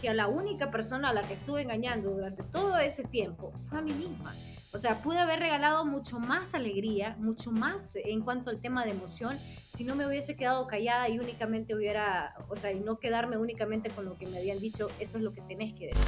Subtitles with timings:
[0.00, 3.78] que a la única persona a la que estuve engañando durante todo ese tiempo fue
[3.78, 4.34] a mí misma.
[4.74, 8.90] O sea, pude haber regalado mucho más alegría, mucho más en cuanto al tema de
[8.90, 9.38] emoción,
[9.68, 13.88] si no me hubiese quedado callada y únicamente hubiera, o sea, y no quedarme únicamente
[13.90, 16.02] con lo que me habían dicho, esto es lo que tenés que decir.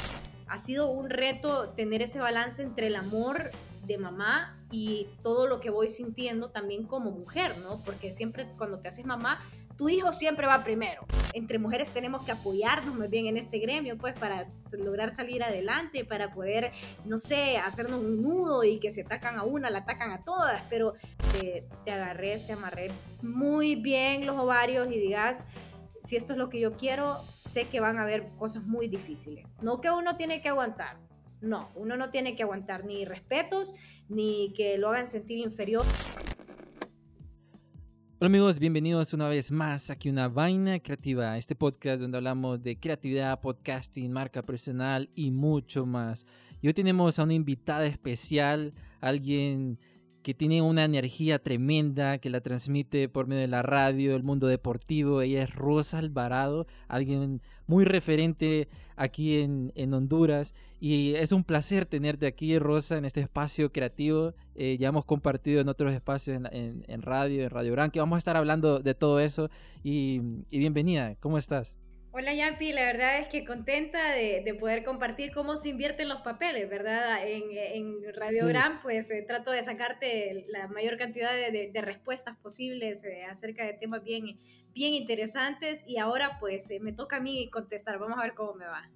[0.48, 3.52] Ha sido un reto tener ese balance entre el amor
[3.84, 7.84] de mamá y todo lo que voy sintiendo también como mujer, ¿no?
[7.84, 9.40] Porque siempre cuando te haces mamá,
[9.76, 11.04] tu hijo siempre va primero.
[11.34, 14.48] Entre mujeres tenemos que apoyarnos muy bien en este gremio, pues, para
[14.78, 16.72] lograr salir adelante, para poder,
[17.04, 20.62] no sé, hacernos un nudo y que se atacan a una, la atacan a todas,
[20.70, 20.94] pero
[21.32, 22.88] te, te te amarré
[23.22, 25.44] muy bien los ovarios y digas,
[26.00, 29.46] si esto es lo que yo quiero, sé que van a haber cosas muy difíciles.
[29.60, 30.98] No que uno tiene que aguantar,
[31.40, 33.74] no, uno no tiene que aguantar ni respetos,
[34.08, 35.84] ni que lo hagan sentir inferior.
[38.18, 42.62] Hola amigos, bienvenidos una vez más aquí a una vaina creativa, este podcast donde hablamos
[42.62, 46.26] de creatividad, podcasting, marca personal y mucho más.
[46.62, 48.72] Y hoy tenemos a una invitada especial,
[49.02, 49.78] alguien
[50.26, 54.48] que tiene una energía tremenda, que la transmite por medio de la radio, el mundo
[54.48, 55.22] deportivo.
[55.22, 58.66] Ella es Rosa Alvarado, alguien muy referente
[58.96, 60.52] aquí en, Honduras.
[60.80, 64.34] Y es un placer tenerte aquí, Rosa, en este espacio creativo.
[64.56, 68.36] Eh, ya hemos compartido en otros espacios en, radio, en Radio Gran, vamos a estar
[68.36, 69.48] hablando de todo eso.
[69.84, 70.18] y
[70.50, 71.72] bienvenida, ¿cómo estás?
[72.18, 76.66] Hola Yampi, la verdad es que contenta de, poder compartir cómo se invierten los papeles,
[76.70, 77.18] ¿verdad?
[77.22, 83.26] En, Radio Gran, pues eh, trato de sacarte la mayor cantidad de, respuestas posibles eh,
[83.30, 84.40] acerca de temas bien,
[84.74, 88.54] bien interesantes y ahora pues eh, me toca a mí contestar, vamos a ver cómo
[88.54, 88.88] me va.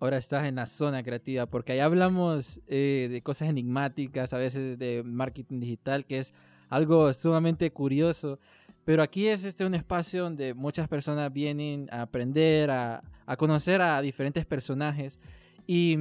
[0.00, 5.04] Ahora estás en la zona creativa, porque ahí hablamos de cosas enigmáticas, a veces de
[5.04, 6.34] marketing digital, que es
[6.70, 8.40] algo sumamente curioso.
[8.88, 13.02] Pero aquí es este un espacio donde muchas personas vienen a aprender, a,
[13.36, 15.18] conocer a diferentes personajes.
[15.66, 15.94] Y,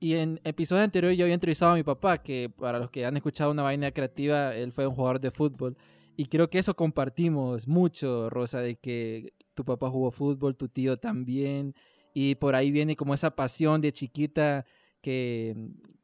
[0.00, 3.16] y, en episodios anteriores yo había entrevistado a mi papá, que para los que han
[3.16, 5.76] escuchado una vaina creativa, él fue un jugador de fútbol.
[6.16, 10.96] Y creo que eso compartimos mucho, Rosa, de que tu papá jugó fútbol, tu tío
[10.96, 11.76] también.
[12.12, 14.66] Y por ahí viene como esa pasión de chiquita
[15.04, 15.54] que,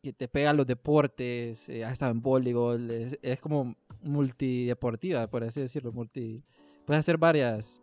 [0.02, 5.42] que te pega los deportes, eh, has estado en voleibol, es, es, como multideportiva, por
[5.42, 6.44] así decirlo, multi...
[6.84, 7.80] Puedes hacer varias,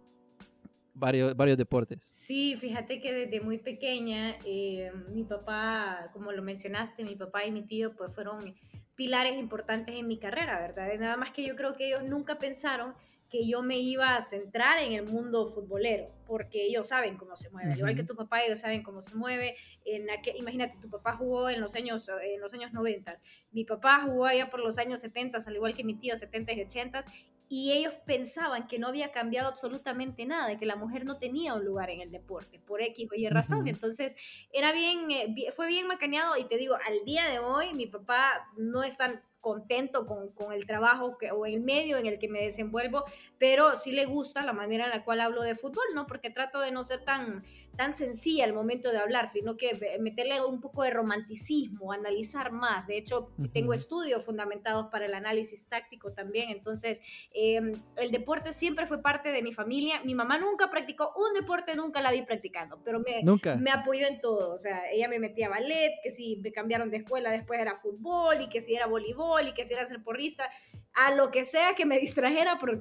[0.94, 2.00] varios, varios deportes.
[2.08, 7.52] Sí, fíjate que desde muy pequeña, eh, mi papá, como lo mencionaste, mi papá y
[7.52, 8.54] mi tío, pues fueron
[8.96, 10.94] pilares importantes en mi carrera, ¿verdad?
[11.00, 12.94] Nada más que yo creo que ellos nunca pensaron
[13.30, 17.50] que yo me iba a centrar en el mundo futbolero, porque ellos saben cómo se
[17.50, 19.56] mueve, igual que tu papá, ellos saben cómo se mueve.
[19.86, 23.14] En imagínate, tu papá jugó en los años en los años 90,
[23.52, 26.62] mi papá jugó allá por los años 70, al igual que mi tío, 70 y
[26.62, 27.02] 80,
[27.50, 31.64] y ellos pensaban que no había cambiado absolutamente nada, que la mujer no tenía un
[31.64, 33.68] lugar en el deporte, por X o Y razón.
[33.68, 34.16] Entonces,
[34.52, 38.50] era bien, eh, fue bien macaneado y te digo, al día de hoy mi papá
[38.58, 42.28] no es tan contento con, con el trabajo que, o el medio en el que
[42.28, 43.04] me desenvuelvo,
[43.38, 46.08] pero sí le gusta la manera en la cual hablo de fútbol, ¿no?
[46.08, 47.44] Porque trato de no ser tan,
[47.78, 52.88] tan sencilla al momento de hablar, sino que meterle un poco de romanticismo, analizar más.
[52.88, 57.02] De hecho, tengo estudios fundamentados para el análisis táctico también, entonces
[57.34, 60.02] em, el deporte siempre fue parte de mi familia.
[60.04, 63.24] Mi mamá nunca practicó un deporte, nunca la vi practicando, pero me,
[63.58, 64.54] me apoyó en todo.
[64.54, 67.76] O sea, ella me metía a ballet, que si me cambiaron de escuela después era
[67.76, 70.50] fútbol y que si era voleibol y que si era ser porrista
[70.98, 72.74] a lo que sea que me distrajera, por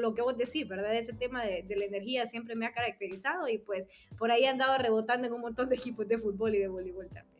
[0.00, 0.94] lo que vos decís, ¿verdad?
[0.94, 4.78] Ese tema de, la energía siempre me ha caracterizado y pues por ahí he andado
[4.78, 7.38] rebotando en un montón de equipos de fútbol y de voleibol también.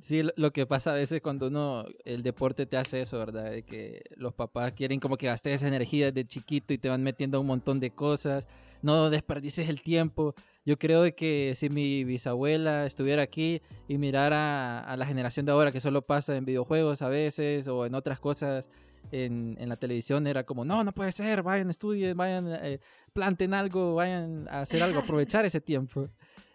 [0.00, 3.50] Sí, lo que pasa a veces cuando uno, el deporte te hace eso, ¿verdad?
[3.50, 7.02] De que los papás quieren como que gastes esa energía desde chiquito y te van
[7.02, 8.46] metiendo un montón de cosas,
[8.82, 10.34] no desperdices el tiempo.
[10.64, 15.72] Yo creo que si mi bisabuela estuviera aquí y mirara a la generación de ahora
[15.72, 18.68] que solo pasa en videojuegos a veces o en otras cosas
[19.12, 22.80] en, en la televisión, era como, no, no puede ser, vayan, estudien, vayan, eh,
[23.12, 26.08] planten algo, vayan a hacer algo, aprovechar ese tiempo.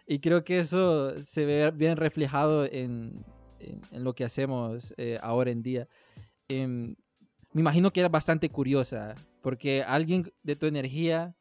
[0.06, 3.24] Y creo que eso se ve bien reflejado en,
[3.60, 5.88] en, lo que hacemos eh, ahora en día.
[6.48, 6.96] Em,
[7.52, 11.34] me imagino que era bastante curiosa, porque alguien de tu energía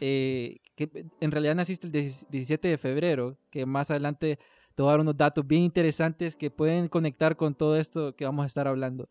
[0.00, 4.38] eh, que en realidad naciste el 17 de febrero, que más adelante
[4.74, 8.24] te voy a dar unos datos bien interesantes que pueden conectar con todo esto que
[8.24, 9.08] vamos a estar hablando.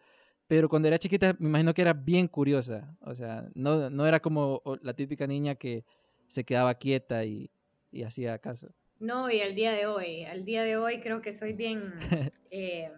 [0.47, 2.95] Pero cuando era chiquita, me imagino que era bien curiosa.
[3.01, 5.85] O sea, no, no era como la típica niña que
[6.27, 7.49] se quedaba quieta y,
[7.91, 8.69] y hacía caso.
[8.99, 11.93] No, y al día de hoy, al día de hoy creo que soy bien
[12.51, 12.91] eh,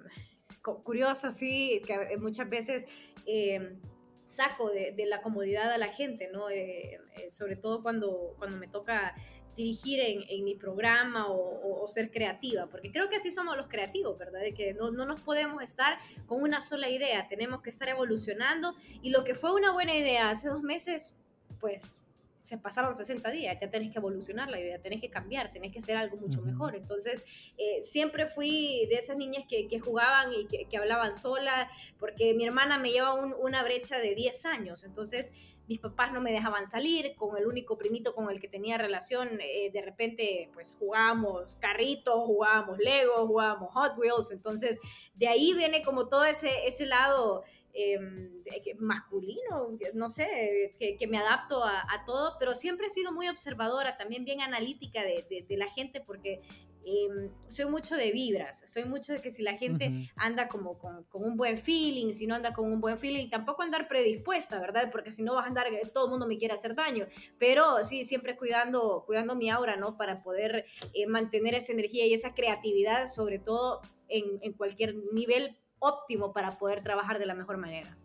[0.84, 2.88] curiosa, sí, que muchas veces
[3.26, 3.78] eh,
[4.24, 6.50] saco de, la comodidad a la gente, ¿no?
[6.50, 9.16] Eh, eh, sobre todo cuando, cuando me toca
[9.56, 14.42] dirigir en, mi programa o, ser creativa, porque creo que así somos los creativos, ¿verdad?
[14.42, 18.74] De que no, no nos podemos estar con una sola idea, tenemos que estar evolucionando
[19.04, 21.16] y lo que fue una buena idea hace dos meses,
[21.60, 22.06] pues
[22.46, 25.80] se pasaron 60 días, ya tenés que evolucionar la idea, tenés que cambiar, tenés que
[25.80, 26.76] hacer algo mucho mejor.
[26.76, 27.26] Entonces,
[27.58, 31.68] eh, siempre fui de esas niñas que, que jugaban y que, que, hablaban sola,
[31.98, 35.34] porque mi hermana me lleva una brecha de 10 años, entonces
[35.68, 39.40] mis papás no me dejaban salir, con el único primito con el que tenía relación,
[39.42, 44.80] eh, de repente pues jugábamos carritos, jugábamos Lego, jugábamos Hot Wheels, entonces
[45.16, 47.44] de ahí viene como todo ese, ese lado
[47.78, 48.32] Em,
[48.80, 54.24] masculino, no sé, que, me adapto a, todo, pero siempre he sido muy observadora, también
[54.24, 56.42] bien analítica de, la gente, porque
[56.86, 61.06] em, soy mucho de vibras, soy mucho de que si la gente anda como con,
[61.14, 64.90] un buen feeling, si no anda con un buen feeling, tampoco andar predispuesta, ¿verdad?
[64.92, 67.06] Porque si no vas a andar, eh, todo el mundo me quiere hacer daño,
[67.40, 69.98] pero sí, siempre cuidando, cuidando mi aura, ¿no?
[69.98, 75.58] Para poder eh, mantener esa energía y esa creatividad, sobre todo en, en cualquier nivel
[75.80, 77.98] óptimo para poder trabajar de la mejor manera.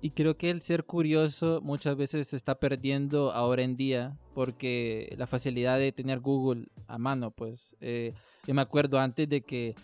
[0.00, 5.14] Y creo que el ser curioso muchas veces se está perdiendo ahora en día porque
[5.16, 8.14] la facilidad de tener Google a mano, pues eh,
[8.46, 9.74] yo me acuerdo antes de que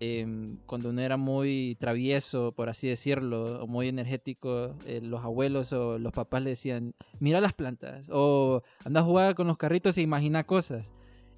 [0.00, 5.72] em, cuando uno era muy travieso, por así decirlo, o muy energético, eh, los abuelos
[5.72, 9.96] o los papás le decían, mira las plantas, o anda a jugar con los carritos
[9.98, 10.92] e imagina cosas.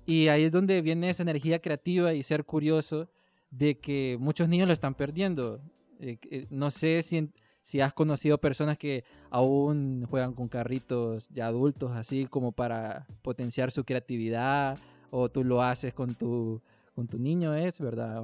[0.07, 3.09] Y ahí es donde viene esa energía creativa y ser curioso
[3.51, 5.61] de que muchos niños lo están perdiendo.
[6.01, 7.31] Eh, no sé si,
[7.65, 13.71] si has conocido personas que aún juegan con carritos ya adultos, así como para potenciar
[13.71, 14.79] su creatividad,
[15.11, 16.61] o tú lo haces con tu,
[16.95, 18.23] con tu niño, ¿es verdad?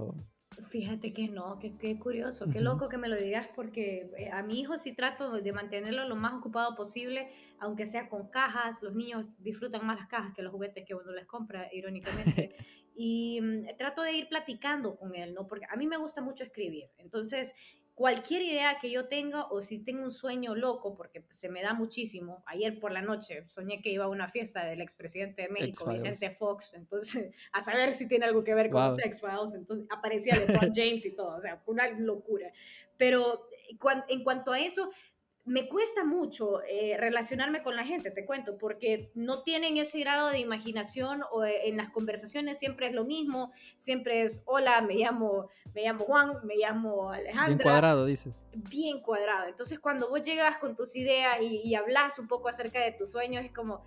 [0.68, 4.42] Fíjate que no, que qué curioso, qué loco que me lo digas porque eh, a
[4.42, 8.94] mi hijo sí trato de mantenerlo lo más ocupado posible, aunque sea con cajas, los
[8.94, 12.56] niños disfrutan más las cajas que los juguetes que uno les compra, irónicamente,
[12.94, 15.46] y mm, trato de ir platicando con él, ¿no?
[15.46, 17.54] Porque a mí me gusta mucho escribir, entonces
[18.00, 21.74] cualquier idea que yo tenga o si tengo un sueño loco, porque se me da
[21.74, 25.84] muchísimo, ayer por la noche soñé que iba a una fiesta del expresidente de México,
[25.84, 30.34] Vicente Fox, entonces a saber si tiene algo que ver con los X-Files, entonces aparecía
[30.34, 32.50] LeBron James y todo, o sea, una locura.
[32.96, 33.46] Pero
[34.08, 34.90] en cuanto a eso,
[35.44, 40.28] me cuesta mucho eh, relacionarme con la gente, te cuento, porque no tienen ese grado
[40.28, 44.94] de imaginación o eh, en las conversaciones siempre es lo mismo, siempre es, hola, me
[44.94, 47.46] llamo, me llamo Juan, me llamo Alejandra.
[47.46, 48.34] Bien cuadrado, dices.
[48.52, 49.48] Bien cuadrado.
[49.48, 53.10] Entonces, cuando vos llegas con tus ideas y, y hablas un poco acerca de tus
[53.10, 53.84] sueños, es como,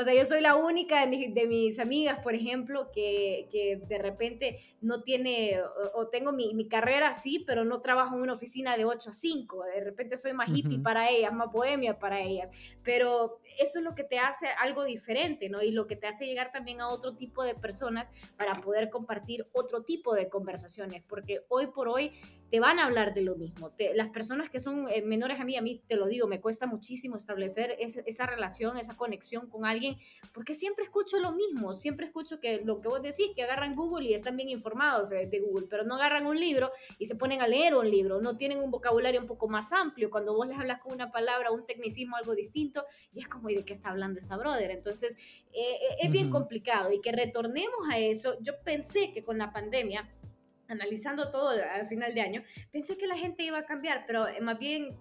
[0.00, 4.60] o sea, yo soy la única de, mis amigas, por ejemplo, que, que, de repente
[4.80, 5.60] no tiene,
[5.92, 9.12] o, tengo mi, mi, carrera así, pero no trabajo en una oficina de 8 a
[9.12, 9.64] 5.
[9.74, 12.52] De repente soy más hippie para ellas, más bohemia para ellas.
[12.84, 15.62] Pero eso es lo que te hace algo diferente, ¿no?
[15.62, 19.48] Y lo que te hace llegar también a otro tipo de personas para poder compartir
[19.50, 21.02] otro tipo de conversaciones.
[21.08, 22.12] Porque hoy por hoy
[22.50, 23.72] te van a hablar de lo mismo.
[23.94, 26.66] las personas que son eh, menores a mí, a mí te lo digo, me cuesta
[26.66, 29.98] muchísimo establecer esa relación, esa conexión con alguien,
[30.32, 34.08] porque siempre escucho lo mismo, siempre escucho que lo que vos decís, que agarran Google
[34.08, 37.46] y están bien informados de, Google, pero no agarran un libro y se ponen a
[37.46, 40.10] leer un libro, no tienen un vocabulario un poco más amplio.
[40.10, 43.54] Cuando vos les hablas con una palabra, un tecnicismo, algo distinto, ya es como, ¿y
[43.54, 44.70] de qué está hablando esta brother?
[44.70, 45.16] Entonces,
[45.52, 48.36] eh, eh, es bien complicado y que retornemos a eso.
[48.40, 50.08] Yo pensé que con la pandemia,
[50.68, 54.40] analizando todo al final de año, pensé que la gente iba a cambiar, pero eh,
[54.40, 54.96] más bien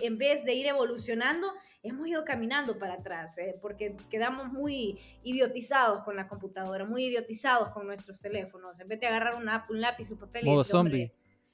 [0.00, 1.52] en vez de ir evolucionando,
[1.82, 7.70] hemos ido caminando para atrás, eh, porque quedamos muy idiotizados con la computadora, muy idiotizados
[7.70, 8.80] con nuestros teléfonos.
[8.80, 11.12] En vez de agarrar una, un lápiz, un papel Modo y zombie.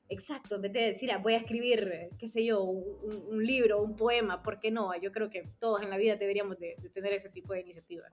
[0.09, 3.97] Exacto, en vez de decir, ah, voy a escribir, qué sé yo, un, libro, un
[3.97, 4.97] poema, ¿por qué no?
[5.01, 8.13] Yo creo que todos en la vida deberíamos de, de tener ese tipo de iniciativas.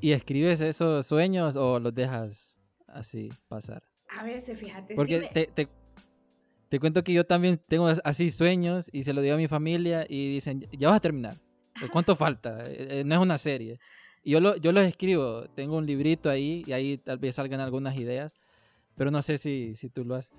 [0.00, 3.82] ¿Y escribes esos sueños o los dejas así pasar?
[4.18, 4.94] A veces, fíjate.
[4.94, 5.68] Porque te,
[6.68, 10.06] te, cuento que yo también tengo así sueños y se lo digo a mi familia
[10.08, 11.36] y dicen, ya vas a terminar.
[11.92, 12.64] ¿Cuánto falta?
[12.68, 13.78] Eh, eh, no es una serie.
[14.22, 17.60] Y yo, lo, yo los escribo, tengo un librito ahí y ahí tal vez salgan
[17.60, 18.32] algunas ideas,
[18.94, 20.32] pero no sé si, si tú lo haces.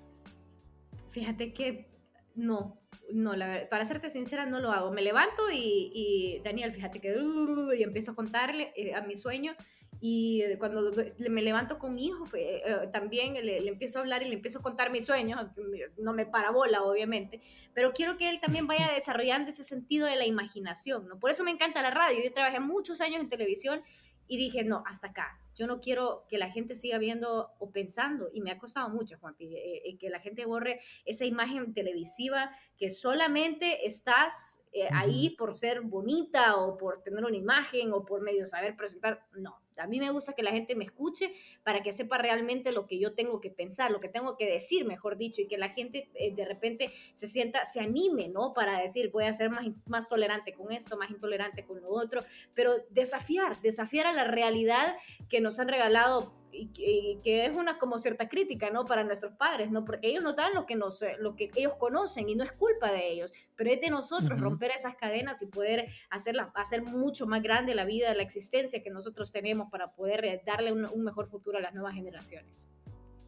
[1.10, 1.86] Fíjate que
[2.34, 2.80] no,
[3.12, 4.90] no, la, para serte sincera no lo hago.
[4.90, 7.14] Me levanto y, y Daniel, fíjate que
[7.78, 9.54] y empiezo a contarle eh, a mi sueño
[10.00, 10.92] y cuando
[11.30, 14.62] me levanto con mi hijo, eh, también le, empiezo a hablar y le empiezo a
[14.62, 15.40] contar mis sueños,
[15.98, 17.40] no me parabola, obviamente,
[17.74, 21.18] pero quiero que él también vaya desarrollando ese sentido de la imaginación, ¿no?
[21.18, 22.22] Por eso me encanta la radio.
[22.22, 23.82] Yo trabajé muchos años en televisión
[24.26, 25.38] y dije, no, hasta acá.
[25.54, 29.18] Yo no quiero que la gente siga viendo o pensando, y me ha costado mucho,
[29.18, 35.30] Juan, eh, eh, que la gente borre esa imagen televisiva que solamente estás eh, ahí
[35.30, 39.24] por ser bonita o por tener una imagen o por medio saber presentar.
[39.34, 42.86] No, a mí me gusta que la gente me escuche para que sepa realmente lo
[42.86, 45.68] que yo tengo que pensar, lo que tengo que decir, mejor dicho, y que la
[45.68, 48.54] gente eh, de repente se sienta, se anime, ¿no?
[48.54, 52.22] Para decir, voy a ser más, más tolerante con esto, más intolerante con lo otro,
[52.54, 54.96] pero desafiar, desafiar a la realidad
[55.28, 58.84] que nos han regalado y que, es una como cierta crítica, ¿no?
[58.84, 59.84] Para nuestros padres, ¿no?
[59.84, 62.92] Porque ellos no dan lo que, nos, lo que ellos conocen y no es culpa
[62.92, 67.42] de ellos, pero es de nosotros romper esas cadenas y poder hacerla, hacer mucho más
[67.42, 71.58] grande la vida, la existencia que nosotros tenemos para poder eh, darle un, mejor futuro
[71.58, 72.68] a las nuevas generaciones.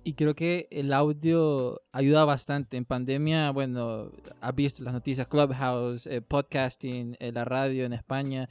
[0.05, 2.77] Y creo que el audio ayuda bastante.
[2.77, 8.49] En pandemia, bueno, has visto las noticias, Clubhouse, eh, podcasting, eh, la radio en España,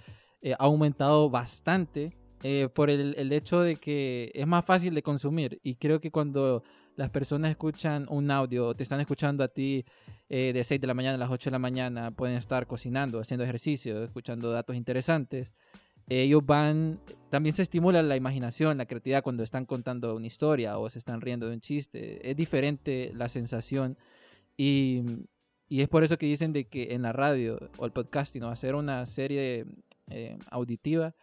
[0.59, 2.15] ha aumentado bastante
[2.47, 5.59] eh, por el, el, hecho de que es más fácil de consumir.
[5.63, 6.61] Y creo que cuando
[6.95, 9.83] las personas escuchan un audio o te están escuchando a ti
[10.29, 13.19] eh, de 6 de la mañana a las 8 de la mañana, pueden estar cocinando,
[13.19, 15.55] haciendo ejercicio, escuchando datos interesantes.
[16.07, 16.99] ellos van,
[17.31, 21.21] también se estimula la imaginación, la creatividad cuando están contando una historia o se están
[21.21, 22.29] riendo de un chiste.
[22.29, 23.97] Es diferente la sensación
[24.55, 25.01] y,
[25.67, 28.49] y es por eso que dicen de que en la radio o el podcasting o
[28.49, 29.65] hacer una serie
[30.11, 31.15] eh, auditiva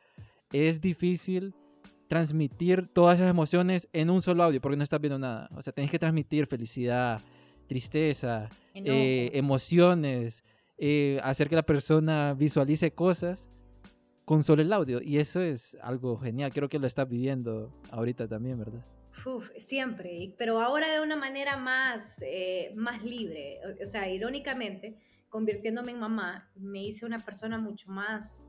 [0.53, 1.55] es difícil
[2.13, 5.49] transmitir todas esas emociones en un solo audio porque no estás viendo nada.
[5.57, 7.23] O sea, tenés que transmitir felicidad,
[7.67, 10.45] tristeza, eh, emociones,
[10.77, 13.49] eh, hacer que la persona visualice cosas
[14.27, 15.01] con solo el audio.
[15.01, 16.53] Y eso es algo genial.
[16.53, 18.85] Creo que lo estás viviendo ahorita también, ¿verdad?
[19.25, 23.59] Uf, siempre, pero ahora de una manera más, eh, más libre.
[23.83, 24.99] O, sea, irónicamente,
[25.31, 28.45] convirtiéndome en mamá, me hice una persona mucho más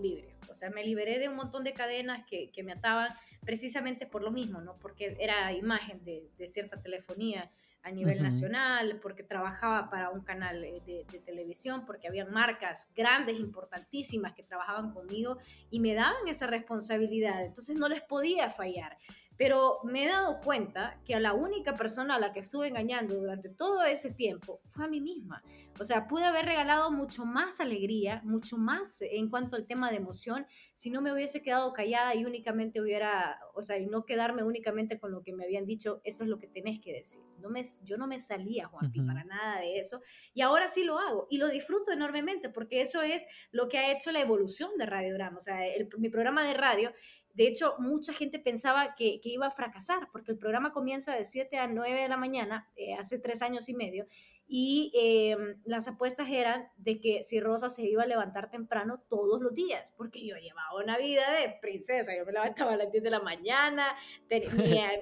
[0.00, 0.34] libre.
[0.50, 3.12] O sea, me liberé de un montón de cadenas que, que me ataban
[3.44, 4.76] precisamente por lo mismo, ¿no?
[4.78, 7.50] Porque era imagen de, de cierta telefonía
[7.82, 12.92] a nivel nacional, porque trabajaba para un canal eh, de, de, televisión, porque había marcas
[12.94, 15.38] grandes, importantísimas que trabajaban conmigo
[15.70, 17.44] y me daban esa responsabilidad.
[17.44, 18.98] Entonces no les podía fallar.
[19.40, 23.14] Pero me he dado cuenta que a la única persona a la que estuve engañando
[23.14, 25.42] durante todo ese tiempo fue a mí misma.
[25.78, 29.96] O sea, pude haber regalado mucho más alegría, mucho más en cuanto al tema de
[29.96, 34.42] emoción, si no me hubiese quedado callada y únicamente hubiera, o sea, y no quedarme
[34.42, 37.22] únicamente con lo que me habían dicho, esto es lo que tenés que decir.
[37.38, 40.02] No me, yo no me salía, Juanpi, para nada de eso.
[40.34, 43.90] Y ahora sí lo hago y lo disfruto enormemente porque eso es lo que ha
[43.90, 45.38] hecho la evolución de Radiograma.
[45.38, 45.60] O sea,
[45.96, 46.92] mi programa de radio
[47.34, 51.56] de hecho, mucha gente pensaba que, iba a fracasar porque el programa comienza de 7
[51.58, 54.06] a 9 de la mañana, eh, hace tres años y medio,
[54.52, 59.40] y eh, las apuestas eran de que si Rosa se iba a levantar temprano todos
[59.40, 63.04] los días, porque yo llevaba una vida de princesa, yo me levantaba a las 10
[63.04, 63.96] de la mañana,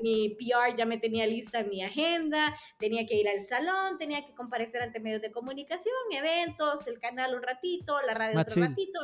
[0.02, 4.26] mi, PR ya me tenía lista en mi agenda, tenía que ir al salón, tenía
[4.26, 9.00] que comparecer ante medios de comunicación, eventos, el canal un ratito, la radio otro ratito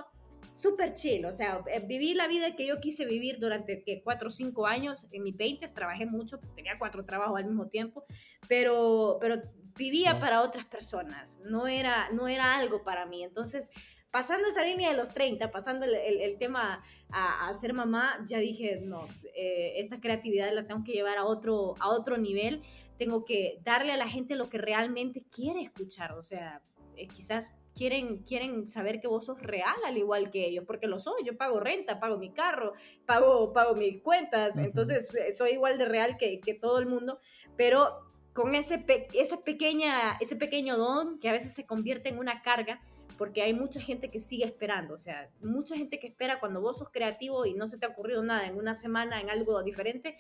[0.55, 4.29] súper chill, o sea, eh, viví la vida que yo quise vivir durante que cuatro
[4.29, 8.05] o cinco años, en mis 20 trabajé mucho, tenía cuatro trabajos al mismo tiempo,
[8.49, 9.43] pero, pero
[9.77, 13.73] vivía para otras personas, no era, no era algo para mí, entonces
[14.13, 18.39] pasando esa línea de los 30, pasando el, el, tema a, a, ser mamá, ya
[18.39, 22.63] dije, no, eh, esta creatividad la tengo que llevar a otro, a otro nivel,
[22.97, 26.63] tengo que darle a la gente lo que realmente quiere escuchar, o sea,
[26.95, 30.99] eh, quizás quieren, quieren saber que vos sos real al igual que ellos, porque lo
[30.99, 32.73] soy, yo pago renta, pago mi carro,
[33.04, 37.19] pago, pago mis cuentas, entonces eh, soy igual de real que, que todo el mundo,
[37.57, 42.43] pero con ese, esa pequeña, ese pequeño don que a veces se convierte en una
[42.43, 42.81] carga,
[43.16, 46.78] porque hay mucha gente que sigue esperando, o sea, mucha gente que espera cuando vos
[46.78, 50.16] sos creativo y no se te ha ocurrido nada en una semana, en algo diferente,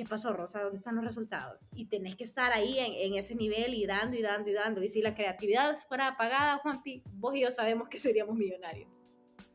[0.00, 0.62] ¿qué pasó, Rosa?
[0.62, 1.60] ¿Dónde están los resultados?
[1.76, 4.82] Y tenés que estar ahí en, ese nivel y dando y dando y dando.
[4.82, 8.88] Y si la creatividad fuera apagada, Juanpi, vos y yo sabemos que seríamos millonarios.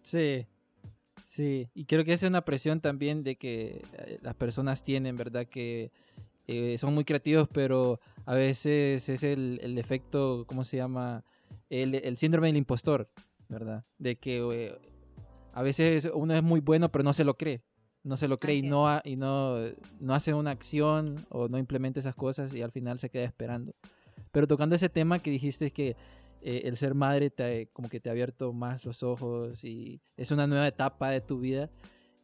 [0.04, 0.46] Sí,
[1.24, 1.68] sí.
[1.74, 5.48] Y creo que esa es una presión también de que eh, las personas tienen, ¿verdad?
[5.48, 5.92] Que
[6.46, 11.24] eh, son muy creativos, pero a veces es el, el efecto, ¿cómo se llama?
[11.72, 13.10] El, el, síndrome del impostor,
[13.50, 13.84] ¿verdad?
[13.98, 14.78] De que eh,
[15.54, 17.64] a veces uno es muy bueno, pero no se lo cree
[18.06, 19.58] no se lo cree y, no, y no,
[20.00, 23.74] no hace una acción o no implementa esas cosas y al final se queda esperando.
[24.32, 25.98] Pero tocando ese tema que dijiste que
[26.42, 30.30] eh, el ser madre te, como que te ha abierto más los ojos y es
[30.30, 31.72] una nueva etapa de tu vida,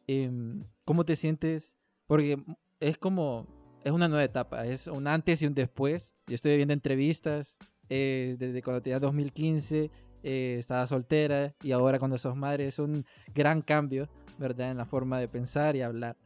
[0.06, 1.74] em, ¿cómo te sientes?
[2.06, 2.40] Porque
[2.78, 3.48] es como,
[3.82, 6.14] es una nueva etapa, es un antes y un después.
[6.28, 7.58] Yo estoy viendo entrevistas
[7.88, 9.90] eh, desde cuando tenía 2015,
[10.22, 14.08] eh, estaba soltera y ahora cuando sos madre es un gran cambio
[14.38, 14.70] ¿verdad?
[14.70, 16.16] En la forma de pensar y hablar.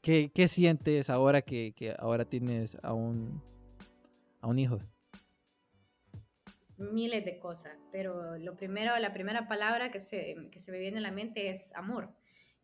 [0.00, 3.42] ¿Qué, qué sientes ahora que, ahora tienes a un,
[4.40, 4.78] a un hijo?
[6.76, 10.98] Miles de cosas, pero lo primero, la primera palabra que se, que se me viene
[10.98, 12.14] a la mente es amor.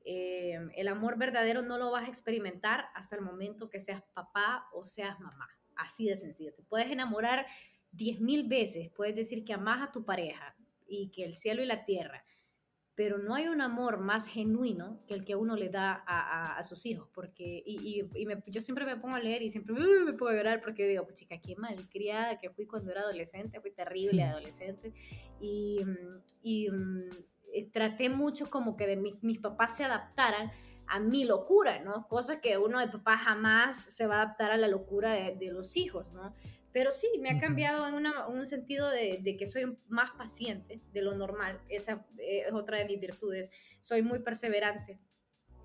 [0.04, 4.68] Eh, el amor verdadero no lo vas a experimentar hasta el momento que seas papá
[4.72, 5.48] o seas mamá.
[5.76, 6.54] Así de sencillo.
[6.54, 7.46] Te puedes enamorar
[7.90, 10.56] diez mil veces, puedes decir que amas a tu pareja
[10.86, 12.24] y que el cielo y la tierra,
[12.96, 16.62] pero no hay un amor más genuino que el que uno le da a, a,
[16.62, 20.12] sus hijos, porque, y, y, yo siempre me pongo a leer y siempre uh, me
[20.12, 23.72] pongo a llorar porque digo, pues chica, qué malcriada que fui cuando era adolescente, fui
[23.72, 24.92] terrible adolescente,
[25.40, 25.80] y,
[26.42, 26.68] y
[27.52, 30.52] eh, traté mucho como que de mis papás se adaptaran
[30.86, 32.06] a mi locura, ¿no?
[32.08, 35.50] Cosa que uno de papá jamás se va a adaptar a la locura de, de
[35.50, 36.34] los hijos, ¿no?
[36.74, 41.14] Pero sí, me ha cambiado en, un sentido de, que soy más paciente de lo
[41.14, 41.60] normal.
[41.68, 43.48] Esa eh, es otra de mis virtudes.
[43.78, 44.98] Soy muy perseverante.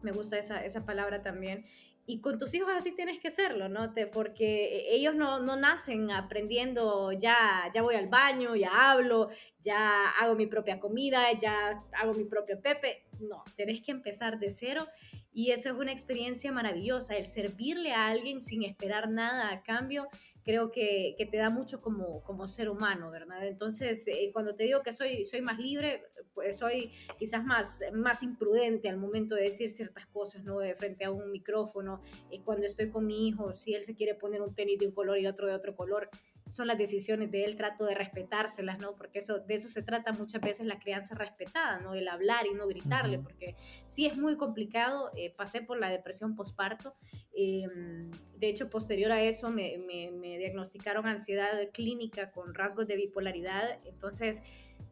[0.03, 1.65] Me gusta esa, esa palabra también.
[2.05, 3.91] Y con tus hijos así tienes que serlo, ¿no?
[3.91, 10.11] Te, porque ellos no, no, nacen aprendiendo, ya, ya voy al baño, ya hablo, ya
[10.11, 13.07] hago mi propia comida, ya hago mi propio pepe.
[13.19, 14.87] No, tenés que empezar de cero
[15.31, 20.07] y esa es una experiencia maravillosa, el servirle a alguien sin esperar nada a cambio
[20.49, 23.45] creo que, que, te da mucho como, como ser humano, ¿verdad?
[23.45, 26.01] Entonces, eh, cuando te digo que soy, soy más libre,
[26.33, 30.57] pues soy quizás más, más imprudente al momento de decir ciertas cosas, ¿no?
[30.57, 32.01] De frente a un micrófono,
[32.31, 34.91] eh, cuando estoy con mi hijo, si él se quiere poner un tenis de un
[34.91, 36.09] color y otro de otro color,
[36.49, 38.95] son las decisiones de él, trato de respetárselas, ¿no?
[38.95, 41.93] Porque eso, de eso se trata muchas veces la crianza respetada, ¿no?
[41.93, 46.35] El hablar y no gritarle, porque sí es muy complicado, eh, pasé por la depresión
[46.35, 46.95] postparto,
[47.33, 52.95] em, de hecho, posterior a eso me, me, me diagnosticaron ansiedad clínica con rasgos de
[52.95, 54.41] bipolaridad, entonces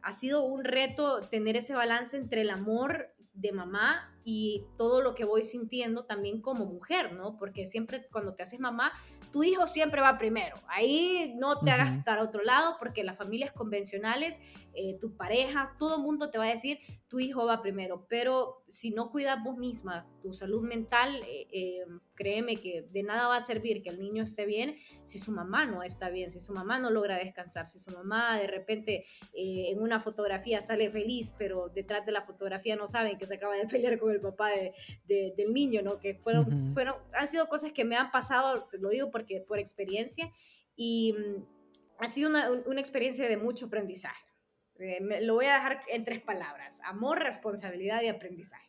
[0.02, 5.14] ha sido un reto tener ese balance entre el amor de mamá y todo lo
[5.14, 7.36] que voy sintiendo también como mujer, ¿no?
[7.36, 8.92] Porque siempre cuando te haces mamá,
[9.32, 10.56] tu hijo siempre va primero.
[10.68, 14.40] Ahí no te hagas estar a otro lado porque las familias convencionales,
[14.78, 18.06] eh, tu pareja, todo el mundo te va a decir, tu hijo va primero.
[18.08, 23.26] Pero si no cuidas vos misma tu salud mental, eh, eh, créeme que de nada
[23.26, 26.40] va a servir que el niño esté bien si su mamá no está bien, si
[26.40, 31.34] su mamá no logra descansar, si su mamá de repente en una fotografía sale feliz,
[31.36, 34.50] pero detrás de la fotografía no saben que se acaba de pelear con el papá
[34.50, 35.98] de, del niño, ¿no?
[35.98, 40.30] Que fueron, fueron, han sido cosas que me han pasado, lo digo porque por experiencia,
[40.76, 41.58] y mm,
[41.98, 44.27] ha sido una, una experiencia de mucho aprendizaje.
[44.78, 48.68] Eh, lo voy a dejar en tres palabras, amor, responsabilidad y aprendizaje.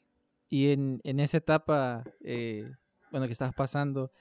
[0.50, 2.72] Y en, en esa etapa, eh,
[3.12, 4.12] bueno, que estás pasando,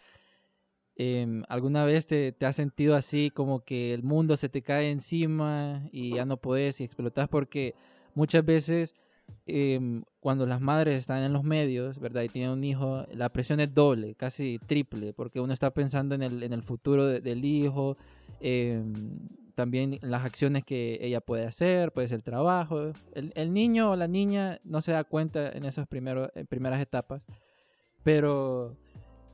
[0.96, 4.90] em, ¿alguna vez te, te, has sentido así como que el mundo se te cae
[4.90, 7.28] encima y ya no puedes y explotas?
[7.28, 7.74] Porque
[8.14, 8.94] muchas veces
[9.46, 12.22] Em, cuando las madres están en los medios, ¿verdad?
[12.22, 16.22] Y tienen un hijo, la presión es doble, casi triple, porque uno está pensando en
[16.22, 17.96] el, en el futuro del hijo,
[18.40, 22.92] em, también en las acciones que ella puede hacer, puede ser trabajo.
[23.12, 27.22] El, el niño o la niña no se da cuenta en esas primeros, primeras etapas,
[28.04, 28.76] pero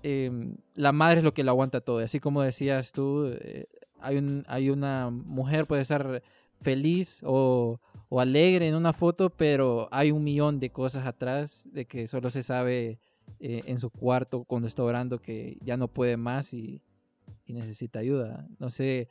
[0.03, 1.99] em, la madre es lo que lo aguanta todo.
[1.99, 3.67] Así como decías tú, eh,
[4.01, 6.23] hay, un, hay una mujer, puede ser
[6.63, 7.79] feliz o,
[8.19, 12.43] alegre en una foto, pero hay un millón de cosas atrás de que solo se
[12.43, 12.99] sabe
[13.41, 16.81] eh, en su cuarto cuando está orando que ya no puede más y,
[17.47, 18.49] necesita ayuda.
[18.59, 19.09] No sé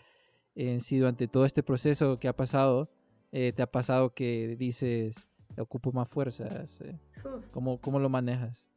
[0.56, 2.90] eh, si durante todo este proceso que ha pasado,
[3.32, 5.16] eh, te ha pasado que dices,
[5.58, 6.84] ocupo más fuerzas.
[7.52, 8.68] ¿Cómo, ¿Cómo, lo manejas?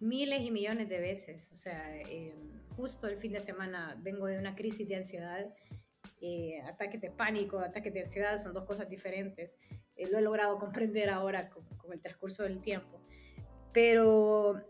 [0.00, 1.50] Miles y millones de veces.
[1.52, 1.82] O sea,
[2.76, 5.46] justo el fin de semana vengo de una crisis de ansiedad
[6.20, 9.58] eh, ataques de pánico, ataques de ansiedad son dos cosas diferentes.
[9.96, 12.98] Eh, lo he logrado comprender ahora con, el transcurso del tiempo.
[13.72, 14.62] Pero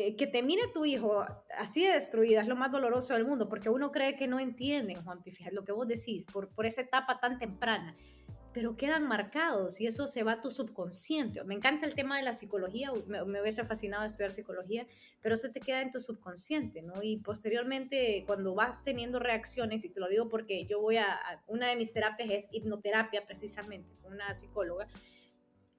[0.00, 3.48] eh, que te mire tu hijo así de destruida es lo más doloroso del mundo,
[3.48, 6.82] porque uno cree que no entiende, Juan, fíjate lo que vos decís, por, por esa
[6.82, 7.96] etapa tan temprana
[8.58, 11.44] pero quedan marcados y eso se va a tu subconsciente.
[11.44, 14.86] Me encanta el tema de la psicología, me, hubiese fascinado estudiar psicología,
[15.20, 16.94] pero eso te queda en tu subconsciente, ¿no?
[17.02, 21.68] Y posteriormente, cuando vas teniendo reacciones, y te lo digo porque yo voy a, una
[21.68, 24.88] de mis terapias es hipnoterapia precisamente, con una psicóloga,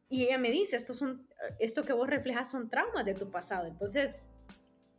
[0.10, 1.28] y ella me dice, esto, son,
[1.60, 4.18] esto que vos reflejas son traumas de tu pasado, entonces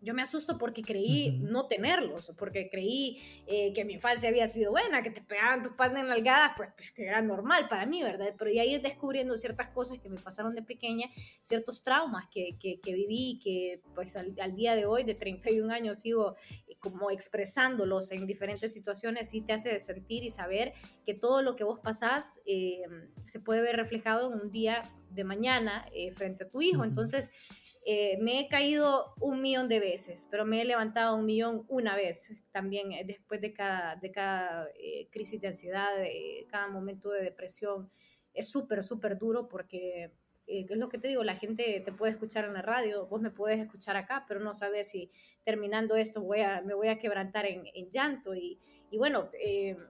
[0.02, 4.70] yo me asusto porque creí no tenerlos, porque creí eh, que mi infancia había sido
[4.70, 7.84] buena, que te pegaban tus padres en la algada, pues, pues, que era normal para
[7.84, 8.34] mí, ¿verdad?
[8.38, 11.08] Pero ya ir descubriendo ciertas cosas que me pasaron de pequeña,
[11.42, 15.98] ciertos traumas que, que, que viví, que pues al, día de hoy, de 31 años,
[15.98, 16.34] sigo
[16.66, 20.72] eh, como expresándolos en diferentes situaciones, sí te hace sentir y saber
[21.04, 22.82] que todo lo que vos pasás eh,
[23.26, 26.84] se puede ver reflejado en un día de mañana frente a tu hijo.
[26.84, 27.30] Entonces,
[27.86, 31.96] eh, me he caído un millón de veces, pero me he levantado un millón una
[31.96, 37.10] vez también eh, después de cada, de cada eh, crisis de ansiedad, de cada momento
[37.10, 37.90] de depresión.
[38.34, 40.12] Es súper, súper duro porque,
[40.46, 43.30] es lo que te digo, la gente te puede escuchar en la radio, vos me
[43.30, 45.10] puedes escuchar acá, pero no sabes si
[45.42, 48.34] terminando esto voy a, me voy a quebrantar en, en llanto.
[48.34, 49.30] Y, y bueno,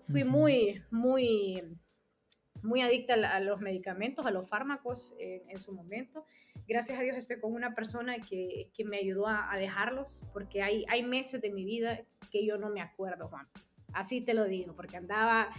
[0.01, 1.63] fui muy, muy
[2.63, 6.25] muy adicta a los medicamentos, a los fármacos en su momento.
[6.67, 10.85] Gracias a Dios estoy con una persona que, que me ayudó a, dejarlos, porque hay,
[10.89, 13.49] hay meses de mi vida que yo no me acuerdo, Juan.
[13.93, 15.51] Así te lo digo, porque andaba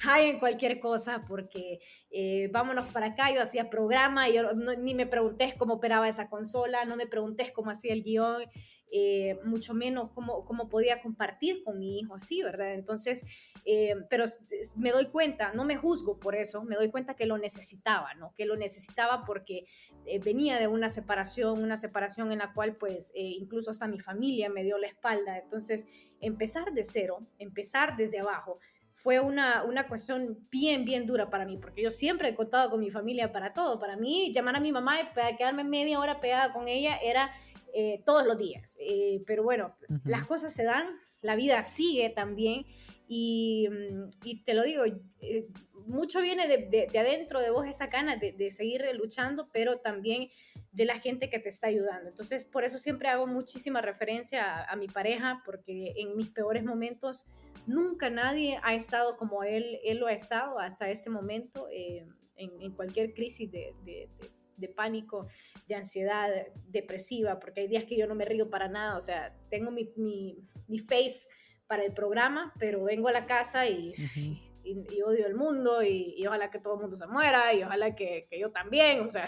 [0.00, 4.94] high en cualquier cosa, porque eh, vámonos para acá, yo hacía programa, y yo ni
[4.94, 8.44] me pregunté cómo operaba esa consola, no me pregunté cómo hacía el guion,
[8.92, 12.74] eh, mucho menos cómo, cómo podía compartir con mi hijo así, ¿verdad?
[12.74, 13.24] Entonces,
[13.64, 14.24] eh, pero
[14.76, 18.34] me doy cuenta, no me juzgo por eso, me doy cuenta que lo necesitaba, ¿no?
[18.34, 19.64] Que lo necesitaba porque
[20.06, 24.50] eh, venía de una separación, una separación en la cual pues incluso hasta mi familia
[24.50, 25.38] me dio la espalda.
[25.38, 25.86] Entonces,
[26.20, 28.58] empezar de cero, empezar desde abajo,
[28.92, 32.80] fue una, una cuestión bien, bien dura para mí, porque yo siempre he contado con
[32.80, 33.78] mi familia para todo.
[33.78, 37.30] Para mí, llamar a mi mamá y quedarme media hora pegada con ella era
[37.74, 38.76] eh, todos los días.
[38.80, 40.86] Eh, pero bueno, las cosas se dan,
[41.22, 42.66] la vida sigue también
[43.08, 45.46] y, mm, y te lo digo, eh,
[45.86, 50.28] mucho viene de, de, adentro de vos esa gana de, de, seguir luchando, pero también
[50.72, 52.08] de la gente que te está ayudando.
[52.08, 57.26] Entonces, por eso siempre hago muchísima referencia a, mi pareja, porque en mis peores momentos
[57.66, 62.72] nunca nadie ha estado como él, él lo ha estado hasta este momento, en, en,
[62.72, 64.08] cualquier crisis de,
[64.60, 65.26] de pánico,
[65.66, 66.30] de ansiedad
[66.68, 69.92] depresiva, porque hay días que yo no me río para nada, o sea, tengo mi,
[69.96, 71.28] mi, mi face
[71.66, 73.94] para el programa, pero vengo a la casa y,
[74.64, 78.26] y, odio el mundo y, ojalá que todo el mundo se muera y ojalá que,
[78.28, 79.26] que yo también, o sea,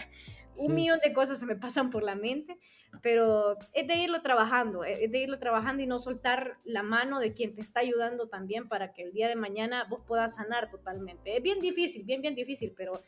[0.57, 2.59] un millón de cosas se me pasan por la mente,
[3.01, 7.33] pero es de irlo trabajando, es de irlo trabajando y no soltar la mano de
[7.33, 11.37] quien te está ayudando también para que el día de mañana vos puedas sanar totalmente.
[11.37, 13.03] Es bien difícil, bien, bien difícil, pero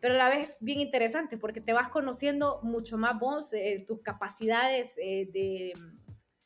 [0.00, 4.00] pero a la vez bien interesante porque te vas conociendo mucho más vos, eh, tus
[4.00, 5.72] capacidades eh, de...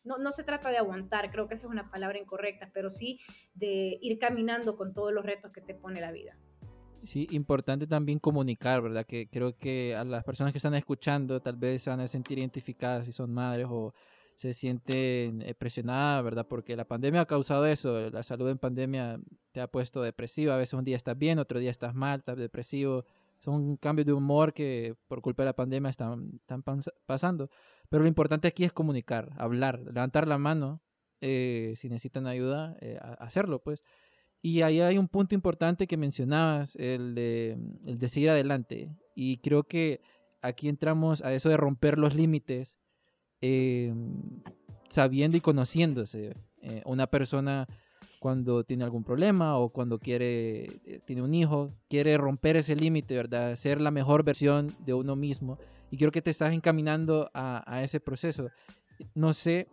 [0.02, 3.20] No, no, se trata de aguantar, creo que esa es una palabra incorrecta, pero sí
[3.54, 6.38] de ir caminando con todos los retos que te pone la vida.
[7.04, 9.06] Sí, importante también comunicar, ¿verdad?
[9.06, 12.38] Que creo que a las personas que están escuchando tal vez se van a sentir
[12.38, 13.94] identificadas si son madres o
[14.40, 16.46] se sienten eh, presionadas, ¿verdad?
[16.48, 19.20] Porque la pandemia ha causado eso, la salud en pandemia
[19.52, 22.38] te ha puesto depresiva, a veces un día estás bien, otro día estás mal, estás
[22.38, 23.04] depresivo,
[23.40, 26.62] son cambios de humor que por culpa de la pandemia están, están
[27.06, 27.50] pasando.
[27.88, 30.82] Pero lo importante aquí es comunicar, hablar, levantar la mano
[31.22, 33.82] eh, si necesitan ayuda, eh, hacerlo, pues.
[34.42, 38.96] Y ahí hay un punto importante que mencionabas, el de, el de seguir adelante.
[39.14, 40.00] Y creo que
[40.40, 42.78] aquí entramos a eso de romper los límites,
[43.42, 43.92] eh,
[44.88, 46.36] sabiendo y conociéndose.
[46.84, 47.66] una persona
[48.20, 53.16] cuando tiene algún problema o cuando quiere, eh, tiene un hijo, quiere romper ese límite,
[53.16, 53.56] ¿verdad?
[53.56, 55.58] Ser la mejor versión de uno mismo.
[55.90, 58.50] Y creo que te estás encaminando a, ese proceso.
[59.14, 59.68] No sé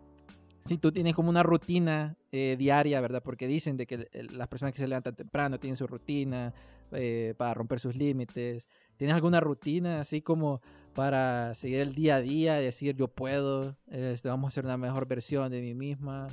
[0.65, 3.21] si tú tienes como una rutina eh, diaria, ¿verdad?
[3.21, 6.53] Porque dicen de que las personas que se levantan temprano tienen su rutina
[6.91, 8.67] eh, para romper sus límites.
[8.95, 10.61] ¿Tienes alguna rutina así como
[10.95, 15.05] para seguir el día a día, decir yo puedo, este, vamos a ser una mejor
[15.05, 16.29] versión de mí misma?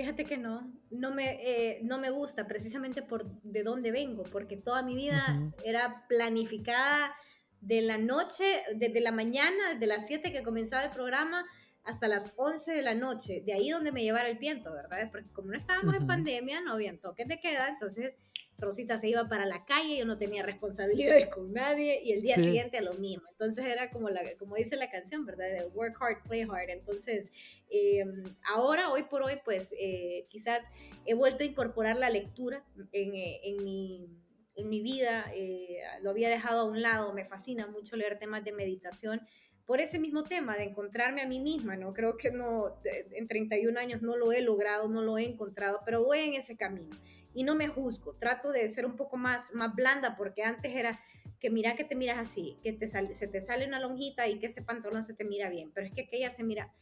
[0.00, 4.56] Fíjate que no, no me, eh, no me gusta precisamente por de dónde vengo, porque
[4.56, 7.14] toda mi vida era planificada
[7.60, 11.44] de la noche, desde la mañana, de las 7 que comenzaba el programa
[11.84, 15.10] hasta las 11 de la noche, de ahí donde me llevara el viento, ¿verdad?
[15.12, 18.14] Porque como no estábamos en pandemia, no había toques de queda, entonces
[18.60, 22.36] Rosita se iba para la calle, yo no tenía responsabilidades con nadie y el día
[22.36, 23.24] siguiente a lo mismo.
[23.30, 25.50] Entonces era como, la, como dice la canción, ¿verdad?
[25.50, 26.70] De work hard, play hard.
[26.70, 27.32] Entonces,
[27.70, 30.70] em, ahora, hoy por hoy, pues eh, quizás
[31.06, 34.08] he vuelto a incorporar la lectura en, eh, en mi
[34.56, 38.44] en mi vida, eh, lo había dejado a un lado, me fascina mucho leer temas
[38.44, 39.20] de meditación
[39.64, 41.92] por ese mismo tema de encontrarme a mí misma, ¿no?
[41.92, 46.04] Creo que no, en 31 años no lo he logrado, no lo he encontrado, pero
[46.04, 46.90] voy en ese camino
[47.34, 51.00] y no me juzgo, trato de ser un poco más, más blanda porque antes era
[51.38, 54.38] que mira que te miras así, que te sale, se te sale una lonjita y
[54.38, 56.72] que este pantalón se te mira bien, pero es que aquella se mira...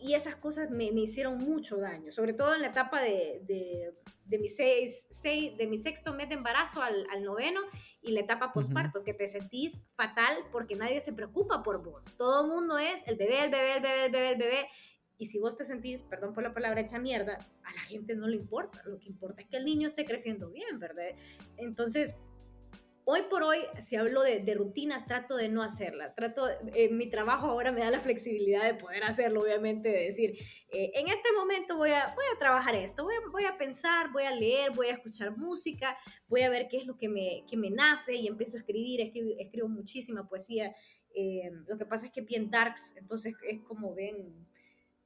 [0.00, 3.92] Y esas cosas me, me hicieron mucho daño, sobre todo en la etapa de, de,
[4.26, 7.60] de, mi, seis, seis, de mi sexto mes de embarazo al, al noveno
[8.00, 12.16] y la etapa posparto, que te sentís fatal porque nadie se preocupa por vos.
[12.16, 14.68] Todo el mundo es el bebé, el bebé, el bebé, el bebé, el bebé
[15.18, 18.28] y si vos te sentís, perdón por la palabra, hecha mierda, a la gente no
[18.28, 18.82] le importa.
[18.86, 21.04] Lo que importa es que el niño esté creciendo bien, ¿verdad?
[21.56, 22.14] Entonces,
[23.10, 26.14] hoy por hoy, si hablo de, rutinas, trato de no hacerla.
[26.14, 30.38] Trato, eh, mi trabajo ahora me da la flexibilidad de poder hacerlo, obviamente, de decir,
[30.70, 34.12] eh, en este momento voy a, voy a trabajar esto, voy a, voy a, pensar,
[34.12, 35.96] voy a leer, voy a escuchar música,
[36.28, 39.00] voy a ver qué es lo que me, que me nace y empiezo a escribir,
[39.00, 40.76] escribo, escribo muchísima poesía.
[41.14, 44.47] Eh, lo que pasa es que bien darks, entonces es como ven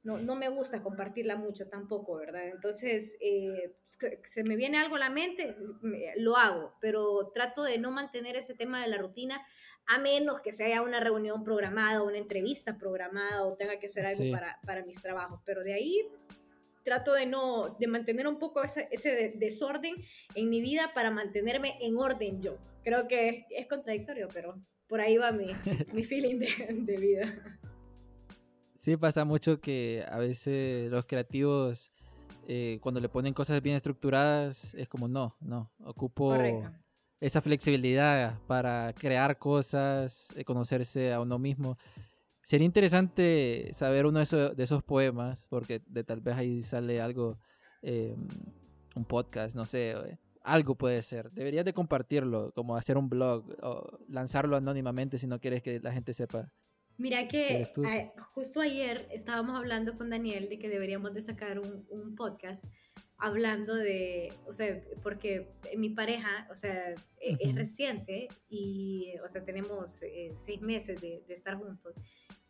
[0.03, 2.47] no, no me gusta compartirla mucho tampoco, ¿verdad?
[2.49, 3.73] Entonces, eh,
[4.23, 5.55] se me viene algo a la mente,
[6.17, 9.41] lo hago, pero trato de no mantener ese tema de la rutina
[9.85, 14.31] a menos que sea una reunión programada, una entrevista programada o tenga que hacer algo
[14.31, 15.41] para, para, mis trabajos.
[15.45, 16.07] Pero de ahí
[16.83, 19.95] trato de no, de mantener un poco ese, ese desorden
[20.35, 22.57] en mi vida para mantenerme en orden yo.
[22.83, 25.47] Creo que es, contradictorio, pero por ahí va mi,
[25.93, 27.59] mi feeling de, de vida.
[28.83, 31.93] Sí, pasa mucho que a veces los creativos,
[32.49, 36.35] eh, cuando le ponen cosas bien estructuradas, es como, no, no, ocupo
[37.21, 41.77] esa flexibilidad para crear cosas, eh, conocerse a uno mismo.
[42.41, 46.99] Sería interesante saber uno de esos, de esos poemas, porque de tal vez ahí sale
[46.99, 47.39] algo,
[47.83, 48.17] eh,
[48.97, 49.95] un podcast, no sé,
[50.43, 51.31] algo puede ser.
[51.31, 55.93] Deberías de compartirlo, como hacer un blog o lanzarlo anónimamente si no quieres que la
[55.93, 56.51] gente sepa
[56.97, 57.65] Mira que
[58.33, 62.65] justo ayer estábamos hablando con Daniel de que deberíamos de sacar un, un, podcast
[63.17, 69.43] hablando de, o sea, porque mi pareja, o sea, e, es, reciente y, o sea,
[69.43, 71.95] tenemos eh, seis meses de, de estar juntos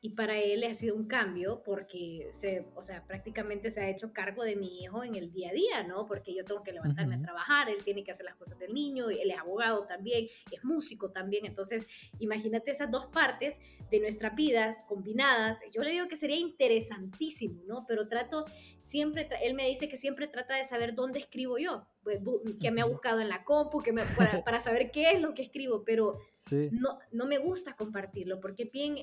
[0.05, 4.11] y para él ha sido un cambio porque se, o sea, prácticamente se ha hecho
[4.11, 6.05] cargo de mi hijo en el día a día, ¿no?
[6.05, 9.09] Porque yo tengo que levantarme a trabajar, él tiene que hacer las cosas del niño,
[9.09, 11.87] él es abogado también, es músico también, entonces
[12.19, 17.85] imagínate esas dos partes de nuestras vidas combinadas, yo le digo que sería interesantísimo, ¿no?
[17.87, 18.43] Pero trato
[18.79, 21.87] siempre, él me dice que siempre trata de saber dónde escribo yo,
[22.59, 25.33] que me ha buscado en la compu, que me, para, para, saber qué es lo
[25.33, 26.19] que escribo, pero
[26.71, 28.95] no, no me gusta compartirlo porque bien,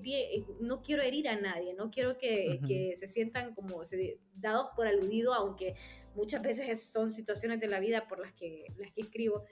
[0.00, 3.82] bien, no quiero herir a nadie, no quiero que, que se sientan como
[4.34, 5.74] dados por aludido, aunque
[6.14, 9.44] muchas veces son situaciones de la vida por las que, las que escribo.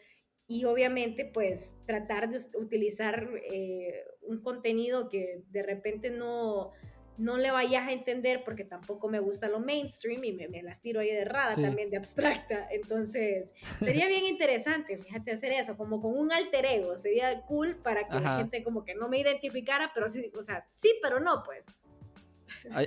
[0.48, 6.72] Y obviamente, pues tratar de utilizar eh, un contenido que de repente no,
[7.18, 11.00] no le vayas a entender porque tampoco me gusta lo mainstream y me, las tiro
[11.00, 12.68] ahí de rara también, de abstracta.
[12.70, 16.96] Entonces, sería bien interesante, fíjate, hacer eso, como con un alter ego.
[16.98, 20.66] Sería cool para que la gente como que no me identificara, pero sí, o sea,
[20.72, 21.64] sí, pero no, pues.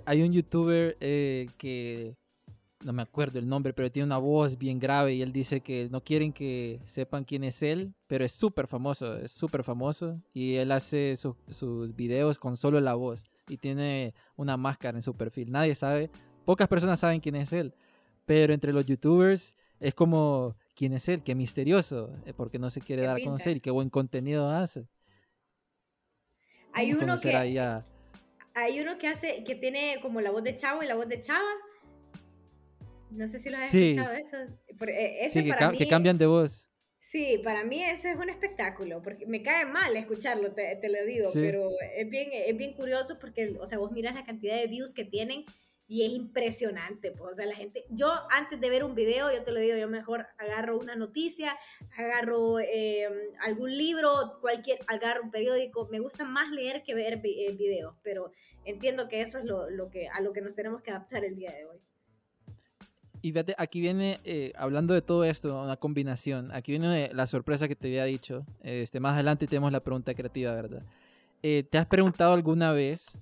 [0.05, 2.15] Hay, un youtuber eh, que,
[2.83, 5.89] no me acuerdo el nombre, pero tiene una voz bien grave y él dice que
[5.89, 10.55] no quieren que sepan quién es él, pero es súper famoso, es súper famoso y
[10.55, 15.51] él hace sus videos con solo la voz y tiene una máscara en su perfil.
[15.51, 16.09] Nadie sabe,
[16.45, 17.73] pocas personas saben quién es él,
[18.25, 22.81] pero entre los youtubers es como quién es él, qué misterioso, eh, porque no se
[22.81, 24.87] quiere dar a conocer y qué buen contenido hace.
[26.73, 27.73] Hay uno que
[28.55, 31.21] hay uno que hace que tiene como la voz de Chavo y la voz de
[31.21, 31.49] Chava.
[33.11, 34.37] No sé si lo has escuchado eso.
[34.87, 35.43] Eh, sí,
[35.77, 36.68] que cambian de voz.
[37.01, 41.05] Sí, para mí ese es un espectáculo, porque me cae mal escucharlo, te, te lo
[41.05, 44.67] digo, pero es bien, es bien curioso porque, o sea, vos miras la cantidad de
[44.67, 45.45] views que tienen
[45.87, 49.43] y es impresionante, pues, o sea, la gente, yo antes de ver un video, yo
[49.43, 51.57] te lo digo, yo mejor agarro una noticia,
[51.97, 57.53] agarro em, algún libro, cualquier, agarro un periódico, me gusta más leer que ver eh,
[57.53, 58.31] videos, pero
[58.65, 61.35] entiendo que eso es lo, lo que, a lo que nos tenemos que adaptar el
[61.35, 61.79] día de hoy.
[63.21, 66.51] Y fíjate, aquí viene, eh, hablando de todo esto, una combinación.
[66.53, 68.45] Aquí viene la sorpresa que te había dicho.
[68.61, 70.83] Este, más adelante tenemos la pregunta creativa, ¿verdad?
[71.43, 73.17] Eh, ¿Te has preguntado alguna vez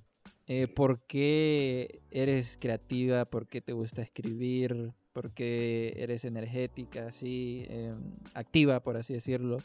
[0.46, 7.66] eh, por qué eres creativa, por qué te gusta escribir, por qué eres energética, así,
[7.70, 7.98] em,
[8.36, 9.58] activa, por así decirlo?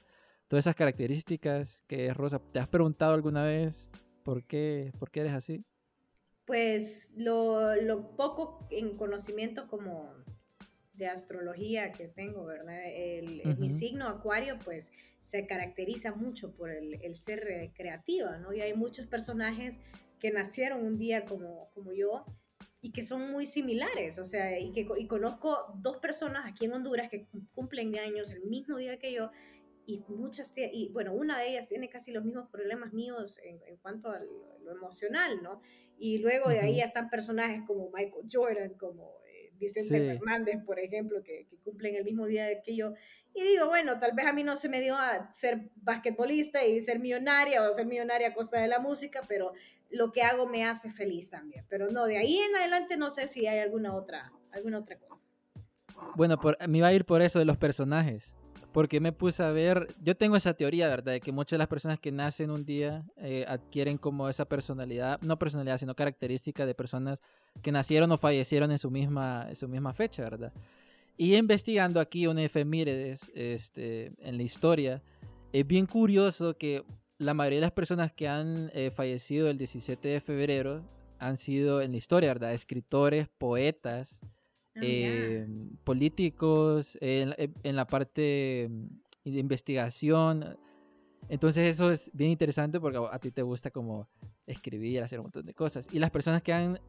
[0.48, 3.90] Todas esas características que es Rosa, ¿te has preguntado alguna vez
[4.22, 5.64] por qué, por qué eres así?
[6.44, 10.12] Pues lo, lo poco en conocimiento como
[10.94, 12.80] de astrología que tengo, ¿verdad?
[12.84, 18.52] El, Mi signo acuario, pues, se caracteriza mucho por el, el, ser eh, creativa, ¿no?
[18.52, 19.80] Y hay muchos personajes
[20.18, 22.24] que nacieron un día como, como yo
[22.80, 26.72] y que son muy similares, o sea, y que y conozco dos personas aquí en
[26.72, 29.30] Honduras que cumplen años el mismo día que yo
[29.86, 33.76] y muchas, y bueno, una de ellas tiene casi los mismos problemas míos en, en
[33.78, 35.60] cuanto a lo emocional, ¿no?
[35.98, 39.22] Y luego de ahí están personajes como Michael Jordan, como
[39.58, 42.94] Vicente Fernández, por ejemplo, que, que, cumplen el mismo día que yo.
[43.34, 46.82] Y digo, bueno, tal vez a mí no se me dio a ser basquetbolista y
[46.82, 49.52] ser millonaria o ser millonaria a costa de la música, pero
[49.90, 51.64] lo que hago me hace feliz también.
[51.68, 55.26] Pero no, de ahí en adelante no sé si hay alguna otra, alguna otra cosa.
[56.16, 58.34] Bueno, por, me iba a ir por eso de los personajes.
[58.72, 61.12] Porque me puse a ver, yo tengo esa teoría, ¿verdad?
[61.12, 65.20] De que muchas de las personas que nacen un día eh, adquieren como esa personalidad,
[65.20, 67.20] no personalidad, sino característica de personas
[67.60, 70.52] que nacieron o fallecieron en su misma, en su misma fecha, ¿verdad?
[71.16, 75.02] Y investigando aquí un efemérides este, en la historia,
[75.52, 76.82] es bien curioso que
[77.18, 80.82] la mayoría de las personas que han eh, fallecido el 17 de febrero
[81.18, 82.52] han sido en la historia, ¿verdad?
[82.52, 84.18] Escritores, poetas,
[84.74, 85.46] Ah, eh,
[85.84, 90.56] políticos, en, la parte mm, de investigación.
[91.28, 94.08] Entonces eso es bien interesante porque a, ti te gusta como
[94.46, 95.88] escribir, hacer un montón de cosas.
[95.92, 96.80] Y las personas que han,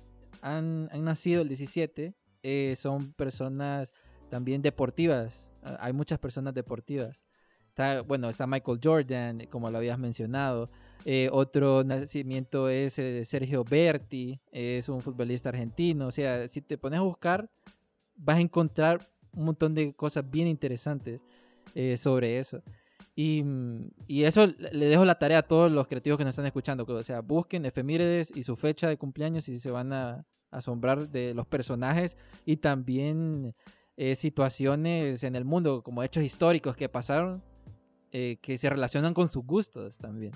[0.41, 3.91] han, nacido el 17 eh, son personas
[4.29, 5.49] también deportivas.
[5.61, 7.25] Hay muchas personas deportivas.
[7.67, 10.69] Está, bueno, está Michael Jordan, como lo habías mencionado.
[11.05, 16.07] Eh, otro nacimiento es Sergio Berti, es un futbolista argentino.
[16.07, 17.49] O sea, si te pones a buscar,
[18.15, 19.01] vas a encontrar
[19.35, 21.25] un montón de cosas bien interesantes
[21.75, 22.61] eh, sobre eso.
[23.15, 23.43] Y,
[24.07, 26.83] y, eso le dejo la tarea a todos los creativos que nos están escuchando.
[26.87, 31.33] o sea, busquen efemérides y su fecha de cumpleaños y se van a asombrar de
[31.33, 33.55] los personajes y también
[33.97, 37.43] eh, situaciones en el mundo, como hechos históricos que pasaron,
[38.11, 40.33] eh, que se relacionan con sus gustos también.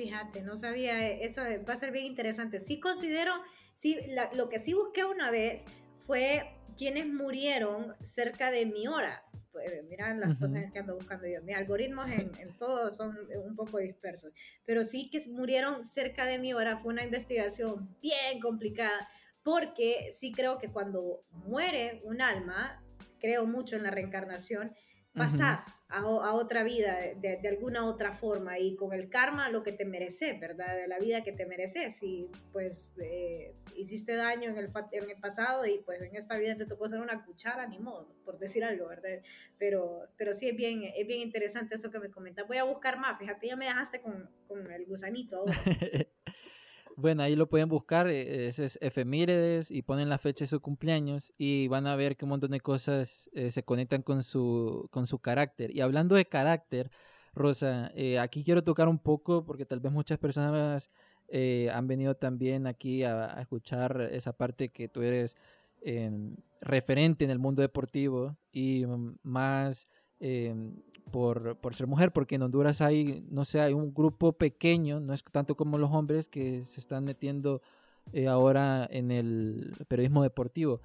[0.00, 2.58] Fíjate, no sabía, eso va a ser bien interesante.
[2.58, 3.34] Sí considero,
[3.74, 3.98] sí,
[4.32, 5.66] lo que sí busqué una vez
[6.06, 9.22] fue quienes murieron cerca de mi hora.
[9.52, 11.42] Pues, miran las cosas que ando buscando yo.
[11.42, 14.32] Mis algoritmos en, en, todo son un poco dispersos.
[14.64, 16.78] Pero sí que murieron cerca de mi hora.
[16.78, 19.06] Fue una investigación bien complicada.
[19.42, 22.82] Porque sí creo que cuando muere un alma,
[23.18, 24.72] creo mucho en la reencarnación,
[25.14, 29.84] pasás a, otra vida de, alguna otra forma y con el karma lo que te
[29.84, 30.76] mereces, ¿verdad?
[30.76, 35.20] De la vida que te mereces y pues eh, hiciste daño en el, en el
[35.20, 38.62] pasado y pues en esta vida te tocó ser una cuchara, ni modo, por decir
[38.64, 39.20] algo, ¿verdad?
[39.58, 42.46] Pero, pero sí es bien, es bien interesante eso que me comentas.
[42.46, 45.54] Voy a buscar más, fíjate, ya me dejaste con, con el gusanito ahora.
[47.00, 51.32] Bueno, ahí lo pueden buscar, eh, es, efemérides y ponen la fecha de su cumpleaños
[51.38, 55.06] y van a ver que un montón de cosas eh, se conectan con su, con
[55.06, 55.74] su carácter.
[55.74, 56.90] Y hablando de carácter,
[57.34, 60.90] Rosa, eh, aquí quiero tocar un poco porque tal vez muchas personas
[61.72, 65.36] han venido también aquí a, escuchar esa parte que tú eres
[65.82, 69.86] em, referente en el mundo deportivo y mm, más
[70.18, 70.74] em,
[71.10, 75.12] por, por, ser mujer, porque en Honduras hay, no sé, hay un grupo pequeño, no
[75.12, 77.62] es tanto como los hombres que se están metiendo
[78.12, 80.80] eh, ahora en el periodismo deportivo.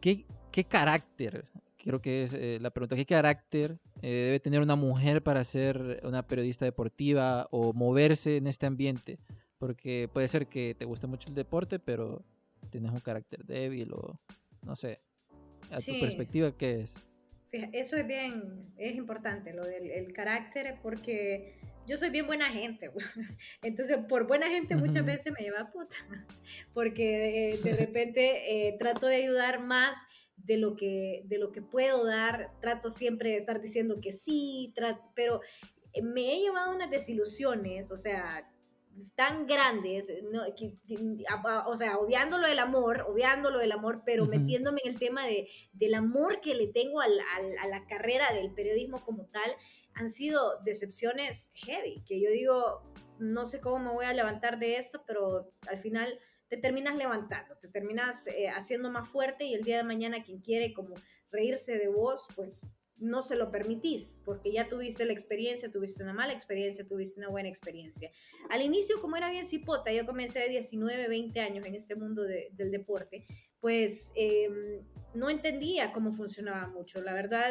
[0.00, 4.76] ¿Qué, qué carácter, creo que es eh, la pregunta, qué carácter eh, debe tener una
[4.76, 9.18] mujer para ser una periodista deportiva o moverse en este ambiente?
[9.58, 12.22] Porque puede ser que te guste mucho el deporte, pero
[12.70, 14.18] tienes un carácter débil o
[14.62, 15.00] no sé.
[15.70, 16.94] A tu perspectiva, ¿qué es?
[17.72, 22.90] Eso es bien, es importante, lo del el carácter, porque yo soy bien buena gente,
[23.62, 26.42] entonces por buena gente muchas veces me lleva a putas,
[26.74, 29.96] porque de, repente eh, trato de ayudar más
[30.36, 34.72] de lo, que, de lo que puedo dar, trato siempre de estar diciendo que sí,
[35.14, 35.40] pero
[36.02, 38.48] me he llevado unas desilusiones, o sea,
[39.14, 40.42] tan grandes, no,
[41.66, 45.94] o sea, obviándolo del amor, obviándolo del amor, pero metiéndome en el tema de, del
[45.94, 49.50] amor que le tengo a la carrera del periodismo como tal,
[49.94, 52.82] han sido decepciones heavy, que yo digo,
[53.18, 56.12] no sé cómo me voy a levantar de esto, pero al final
[56.48, 60.40] te terminas levantando, te terminas eh, haciendo más fuerte y el día de mañana quien
[60.40, 60.94] quiere como
[61.30, 62.62] reírse de vos, pues
[62.98, 67.28] no se lo permitís, porque ya tuviste la experiencia, tuviste una mala experiencia, tuviste una
[67.28, 68.10] buena experiencia.
[68.48, 72.22] Al inicio, como era bien cipota, yo comencé de 19, 20 años en este mundo
[72.22, 73.26] del deporte,
[73.60, 74.82] pues em,
[75.14, 77.00] no entendía cómo funcionaba mucho.
[77.02, 77.50] La verdad,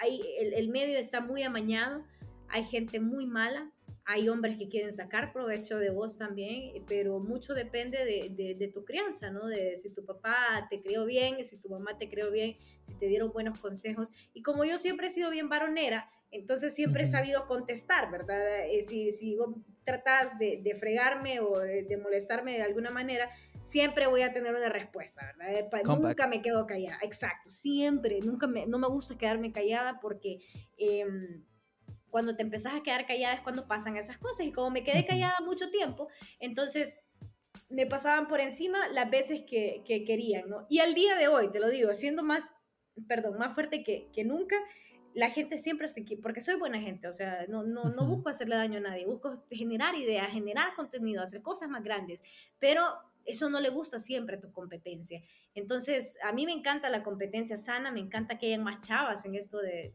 [0.00, 2.04] hay, el, el medio está muy amañado,
[2.48, 3.70] hay gente muy mala,
[4.10, 9.30] hay hombres que quieren sacar provecho de vos también, pero mucho depende de, tu crianza,
[9.30, 9.46] ¿no?
[9.46, 13.04] De si tu papá te crió bien, si tu mamá te crió bien, si te
[13.06, 14.10] dieron buenos consejos.
[14.32, 18.66] Y como yo siempre he sido bien varonera, entonces siempre he sabido contestar, ¿verdad?
[18.70, 23.28] Eh, si, si vos tratás de, fregarme o de, molestarme de alguna manera,
[23.60, 25.54] siempre voy a tener una respuesta, ¿verdad?
[25.54, 30.38] Eh, nunca me quedo callada, exacto, siempre, nunca me, no me gusta quedarme callada porque...
[30.78, 31.44] Em,
[32.10, 34.46] cuando te empezás a quedar callada es cuando pasan esas cosas.
[34.46, 36.08] Y como me quedé callada mucho tiempo,
[36.40, 36.98] entonces
[37.68, 40.66] me pasaban por encima las veces que, que querían, ¿no?
[40.68, 42.50] Y al día de hoy, te lo digo, siendo más,
[43.06, 44.56] perdón, más fuerte que, que nunca,
[45.14, 48.28] la gente siempre está aquí, porque soy buena gente, o sea, no, no, no busco
[48.28, 52.22] hacerle daño a nadie, busco generar ideas, generar contenido, hacer cosas más grandes,
[52.58, 52.84] pero
[53.28, 55.22] eso no le gusta siempre a tu competencia.
[55.54, 59.34] Entonces, a mí me encanta la competencia sana, me encanta que hayan más chavas en
[59.34, 59.92] esto de,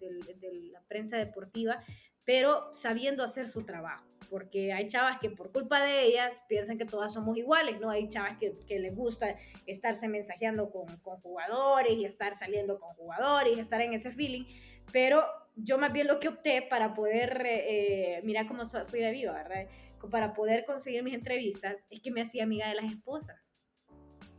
[0.72, 1.84] la prensa deportiva,
[2.24, 6.86] pero sabiendo hacer su trabajo, porque hay chavas que por culpa de ellas piensan que
[6.86, 7.90] todas somos iguales, ¿no?
[7.90, 10.86] Hay chavas que, les gusta estarse mensajeando con,
[11.22, 14.46] jugadores y estar saliendo con jugadores y estar en ese feeling,
[14.92, 15.26] pero
[15.56, 19.68] yo más bien lo que opté para poder, eh, mira cómo fui de viva, ¿verdad?
[20.10, 23.54] Para poder conseguir mis entrevistas es que me hacía amiga de las esposas.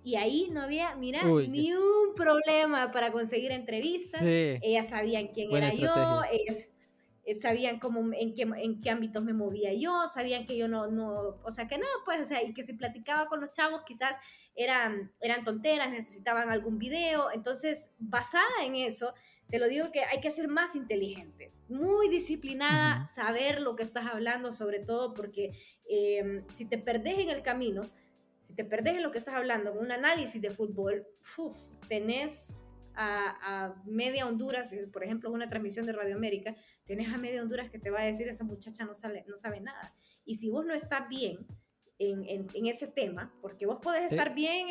[0.02, 4.20] Y ahí no había, mira, ni un problema para conseguir entrevistas.
[4.22, 6.68] Ellas sabían quién era yo, ellas
[7.24, 10.88] eh, sabían cómo, en qué, en qué ámbitos me movía yo, sabían que yo no,
[10.88, 13.82] no, o sea, que no, pues, o sea, y que si platicaba con los chavos
[13.86, 14.18] quizás
[14.54, 17.30] eran, eran tonteras, necesitaban algún video.
[17.32, 19.14] Entonces, basada en eso,
[19.50, 24.06] te lo digo que hay que ser más inteligente, muy disciplinada, saber lo que estás
[24.06, 25.52] hablando, sobre todo porque
[25.88, 27.82] em, si te perdés en el camino,
[28.40, 31.06] si te perdés en lo que estás hablando, en un análisis de fútbol,
[31.88, 32.56] tenés
[32.94, 37.70] a, media Honduras, eh, por ejemplo, una transmisión de Radio América, tenés a media Honduras
[37.70, 39.94] que te va a decir, esa muchacha no, sale, no sabe nada.
[40.24, 41.46] Y si vos no estás bien
[41.98, 44.68] en, en, ese tema, porque vos podés estar bien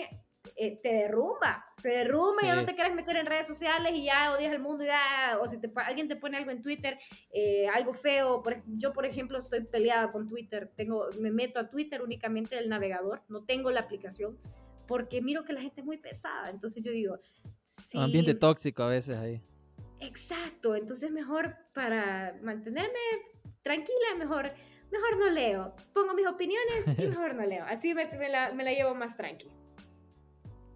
[0.55, 4.05] eh, te derrumba, te derrumba y ya no te quieres meter en redes sociales y
[4.05, 6.99] ya odias el mundo y ya, o si te, alguien te pone algo en Twitter,
[7.31, 12.01] eh, algo feo, yo por ejemplo estoy peleada con Twitter, tengo, me meto a Twitter
[12.01, 14.37] únicamente el navegador, no tengo la aplicación,
[14.85, 17.17] porque miro que la gente es muy pesada, entonces yo digo,
[17.63, 17.97] sí.
[17.97, 19.41] ambiente tóxico a veces ahí.
[20.01, 22.99] Exacto, entonces mejor para mantenerme
[23.61, 24.51] tranquila, mejor,
[24.91, 28.71] mejor no leo, pongo mis opiniones y mejor no leo, así me, la, me la
[28.73, 29.62] llevo más tranquila.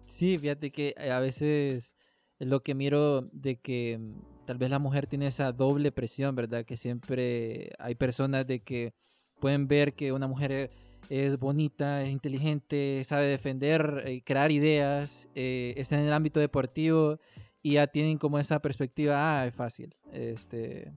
[0.08, 1.94] Sí, fíjate que eh, a veces
[2.38, 6.64] lo que miro de que mm, tal vez la mujer tiene esa doble presión, ¿verdad?
[6.64, 8.94] Que siempre hay personas de que
[9.38, 10.70] pueden ver que una mujer
[11.10, 17.18] es bonita, es inteligente, sabe defender, eh, crear ideas, eh, está en el ámbito deportivo
[17.62, 20.92] y ya tienen como esa perspectiva, ah, es fácil, este,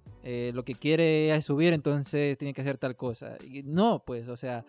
[0.53, 3.38] lo que quiere es subir, entonces tiene que hacer tal cosa.
[3.66, 4.64] No, pues, o sea,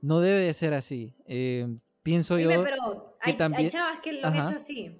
[0.00, 1.14] no debe de ser así
[2.02, 3.64] pienso yo pero hay, también...
[3.64, 4.96] hay chavas que lo han hecho así.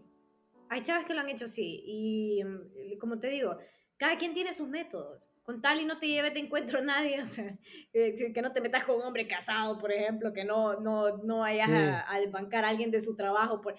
[0.69, 1.83] Hay chavas que lo han hecho así.
[1.85, 3.57] Y mm, como te digo,
[3.97, 5.31] cada quien tiene sus métodos.
[5.43, 7.57] Con tal y no te lleves de encuentro nadie, o sea,
[7.93, 11.71] que no te metas con un hombre casado, por ejemplo, que no, no, no vayas
[11.71, 13.61] a, a, desbancar a alguien de su trabajo.
[13.61, 13.75] Por...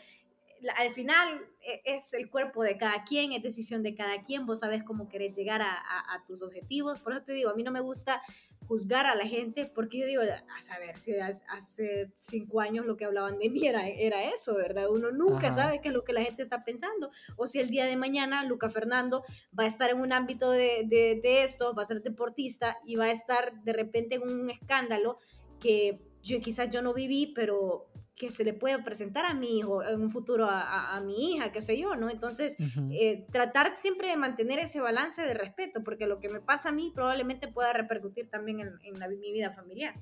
[0.76, 4.60] Al final e, es el cuerpo de cada quien, es decisión de cada quien, vos
[4.60, 7.02] sabes cómo querés llegar a, a, a tus objetivos.
[7.02, 8.22] Por eso te digo, a mí no me gusta
[8.68, 13.04] juzgar a la gente, porque yo digo, a saber si hace cinco años lo que
[13.04, 14.90] hablaban de mí era, era eso, ¿verdad?
[14.90, 17.86] Uno nunca sabe qué es lo que la gente está pensando, o si el día
[17.86, 19.26] de mañana Luca Fernando
[19.58, 22.96] va a estar en un ámbito de, de, de esto, va a ser deportista y
[22.96, 25.18] va a estar de repente en un escándalo
[25.60, 27.91] que yo quizás yo no viví, pero
[28.22, 31.52] que se le puede presentar a mi hijo en un futuro, a, a, mi hija,
[31.52, 32.08] qué sé yo, ¿no?
[32.08, 32.56] Entonces,
[32.92, 36.72] eh, tratar siempre de mantener ese balance de respeto, porque lo que me pasa a
[36.72, 39.96] mí probablemente pueda repercutir también en, en la, mi vida familiar.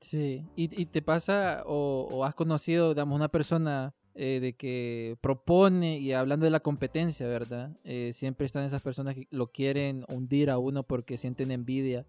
[0.00, 5.18] Sí, y, y te pasa o, o, has conocido, digamos, una persona eh, de que
[5.20, 7.76] propone y hablando de la competencia, ¿verdad?
[7.84, 12.06] Eh, siempre están esas personas que lo quieren hundir a uno porque sienten envidia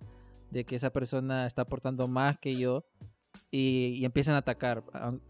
[0.51, 2.85] de que esa persona está aportando más que yo
[3.49, 4.83] y, empiezan a atacar,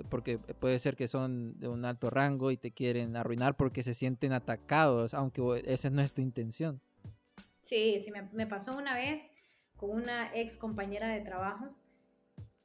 [0.10, 3.94] porque puede ser que son de un alto rango y te quieren arruinar porque se
[3.94, 6.82] sienten atacados, aunque esa no es tu intención.
[7.62, 9.32] Sí, sí, me, pasó una vez
[9.76, 11.76] con una ex compañera de trabajo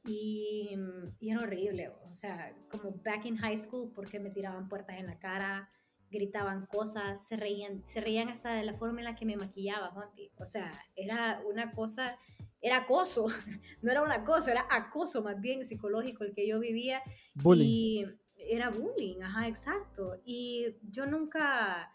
[0.05, 0.77] y,
[1.21, 5.07] y, era horrible, o sea, como back in high school porque me tiraban puertas en
[5.07, 5.69] la cara,
[6.11, 9.91] gritaban cosas, se reían, se reían hasta de la forma en la que me maquillaba,
[9.91, 10.31] Juanpi.
[10.39, 12.17] O sea, era una cosa
[12.63, 13.27] era acoso,
[13.83, 17.03] no era una cosa, era acoso más bien psicológico el que yo vivía.
[17.35, 17.67] Bullying.
[17.67, 18.07] Y
[18.37, 20.21] era bullying, ajá, exacto.
[20.25, 21.93] Y yo nunca,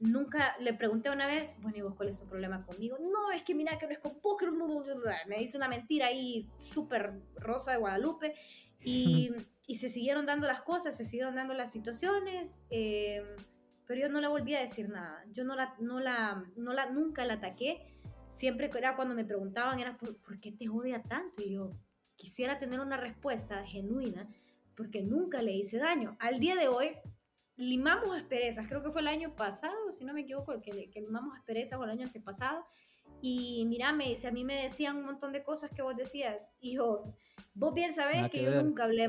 [0.00, 2.98] nunca le pregunté una vez, bueno, ¿y vos cuál es tu problema conmigo?
[2.98, 4.50] No, es que mira que no es con póker,
[5.26, 8.34] me hizo una mentira ahí súper rosa de Guadalupe.
[8.80, 9.30] Y,
[9.66, 12.62] y, se siguieron dando las cosas, se siguieron dando las situaciones.
[12.68, 13.22] Eh,
[13.86, 15.24] pero yo no le volví a decir nada.
[15.30, 17.93] Yo no la, no la, no la, nunca la ataqué
[18.26, 21.42] siempre era cuando me preguntaban, era ¿por, ¿por qué te odia tanto?
[21.42, 21.72] Y yo
[22.16, 24.28] quisiera tener una respuesta genuina
[24.76, 26.16] porque nunca le hice daño.
[26.20, 26.90] Al día de hoy,
[27.56, 31.36] limamos asperezas, creo que fue el año pasado, si no me equivoco, que, que limamos
[31.36, 32.64] asperezas o el año antepasado.
[33.20, 36.50] Y mira, me dice, a mí me decían un montón de cosas que vos decías.
[36.60, 37.14] Y yo,
[37.54, 39.08] vos bien sabés que, yo nunca hablé,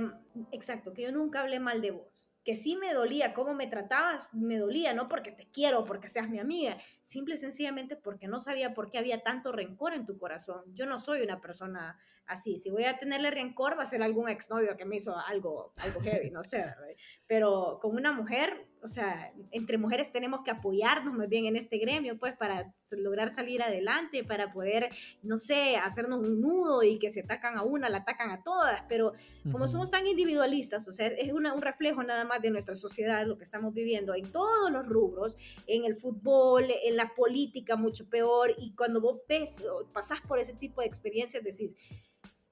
[0.52, 2.30] exacto, que yo nunca hablé mal de vos.
[2.46, 6.30] Que sí me dolía cómo me tratabas, me dolía, no porque te quiero, porque seas
[6.30, 10.20] mi amiga, simple y sencillamente porque no sabía por qué había tanto rencor en tu
[10.20, 10.64] corazón.
[10.76, 11.98] Yo no soy una persona
[12.28, 12.58] así.
[12.58, 16.02] Si voy a tenerle rencor, va a ser algún exnovio que me hizo algo, algo
[16.02, 16.88] heavy, no sé, ¿verdad?
[17.28, 21.78] Pero con una mujer, o sea, entre mujeres tenemos que apoyarnos más bien en este
[21.78, 24.90] gremio, pues, para lograr salir adelante, para poder,
[25.24, 28.84] no sé, hacernos un nudo y que se atacan a una, la atacan a todas,
[28.88, 29.14] pero
[29.52, 33.26] como somos tan individualistas, o sea, es una, un reflejo nada más de nuestra sociedad,
[33.26, 38.08] lo que estamos viviendo en todos los rubros, en el fútbol, en la política, mucho
[38.08, 39.64] peor, y cuando vos ves
[39.94, 41.76] pasás por ese tipo de experiencias, decís,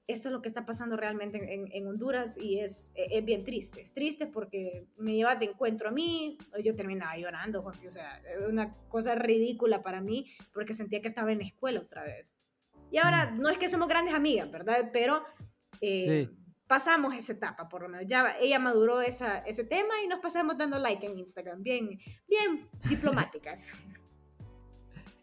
[0.06, 1.38] esto es lo que está pasando realmente
[1.72, 3.80] en, Honduras y es, e, es, bien triste.
[3.80, 8.74] Es triste porque me llevas de encuentro a mí, yo terminaba llorando, o sea, una
[8.88, 12.34] cosa ridícula para mí porque sentía que estaba en la escuela otra vez.
[12.90, 13.40] Y ahora, mm.
[13.40, 14.90] no es que somos grandes amigas, ¿verdad?
[14.92, 15.22] Pero
[15.80, 16.28] eh,
[16.66, 18.06] pasamos esa etapa, por lo menos.
[18.06, 21.98] Ya ella maduró esa, ese tema y nos pasamos dando like en Instagram, bien,
[22.28, 23.68] bien diplomáticas.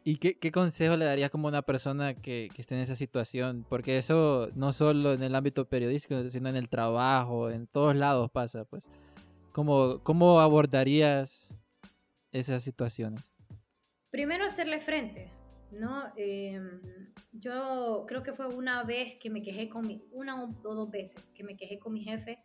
[0.04, 3.66] ¿Y qué, qué, consejo le darías como una persona que, que, esté en esa situación?
[3.70, 8.32] Porque eso no solo en el ámbito periodístico, sino en el trabajo, en todos lados
[8.32, 8.84] pasa, pues.
[9.52, 11.54] ¿Cómo, cómo abordarías
[12.32, 13.22] esas situaciones?
[14.10, 15.30] Primero hacerle frente,
[15.72, 16.12] ¿no?
[16.16, 16.82] Em,
[17.34, 21.32] yo creo que fue una vez que me quejé con mi, una o dos veces
[21.32, 22.44] que me quejé con mi jefe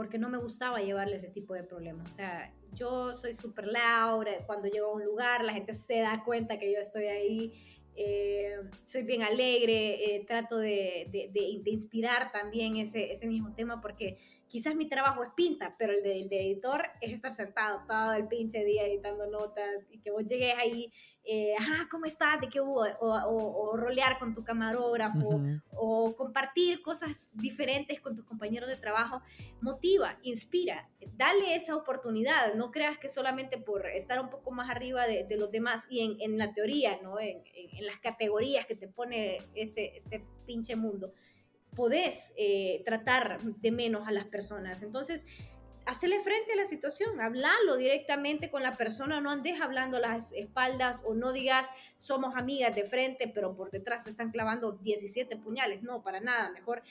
[0.00, 2.10] porque no me gustaba llevarle ese tipo de problemas.
[2.10, 5.98] O sea, yo soy súper loud, eh, cuando llego a un lugar la gente se
[5.98, 7.52] da cuenta que yo estoy ahí,
[7.96, 13.82] eh, soy bien alegre, eh, trato de, de, de, inspirar también ese, ese mismo tema
[13.82, 14.16] porque
[14.50, 18.64] quizás mi trabajo es pinta, pero el de, editor es estar sentado todo el pinche
[18.64, 20.92] día editando notas y que vos llegues ahí,
[21.24, 22.40] eh, ajá, ¿cómo estás?
[22.40, 22.82] ¿De qué hubo?
[23.00, 25.40] O, o, rolear con tu camarógrafo,
[25.70, 29.22] o compartir cosas diferentes con tus compañeros de trabajo,
[29.60, 35.06] motiva, inspira, dale esa oportunidad, no creas que solamente por estar un poco más arriba
[35.06, 37.20] de, de los demás y en, en, la teoría, ¿no?
[37.20, 41.12] En, en, las categorías que te pone ese, este pinche mundo
[41.74, 44.82] podés eh, tratar de menos a las personas.
[44.82, 45.26] Entonces,
[45.86, 50.32] hacerle frente a la situación, hablarlo directamente con la persona, no andes hablando a las
[50.32, 55.36] espaldas o no digas somos amigas de frente, pero por detrás te están clavando 17
[55.36, 55.82] puñales.
[55.82, 56.82] No, para nada, mejor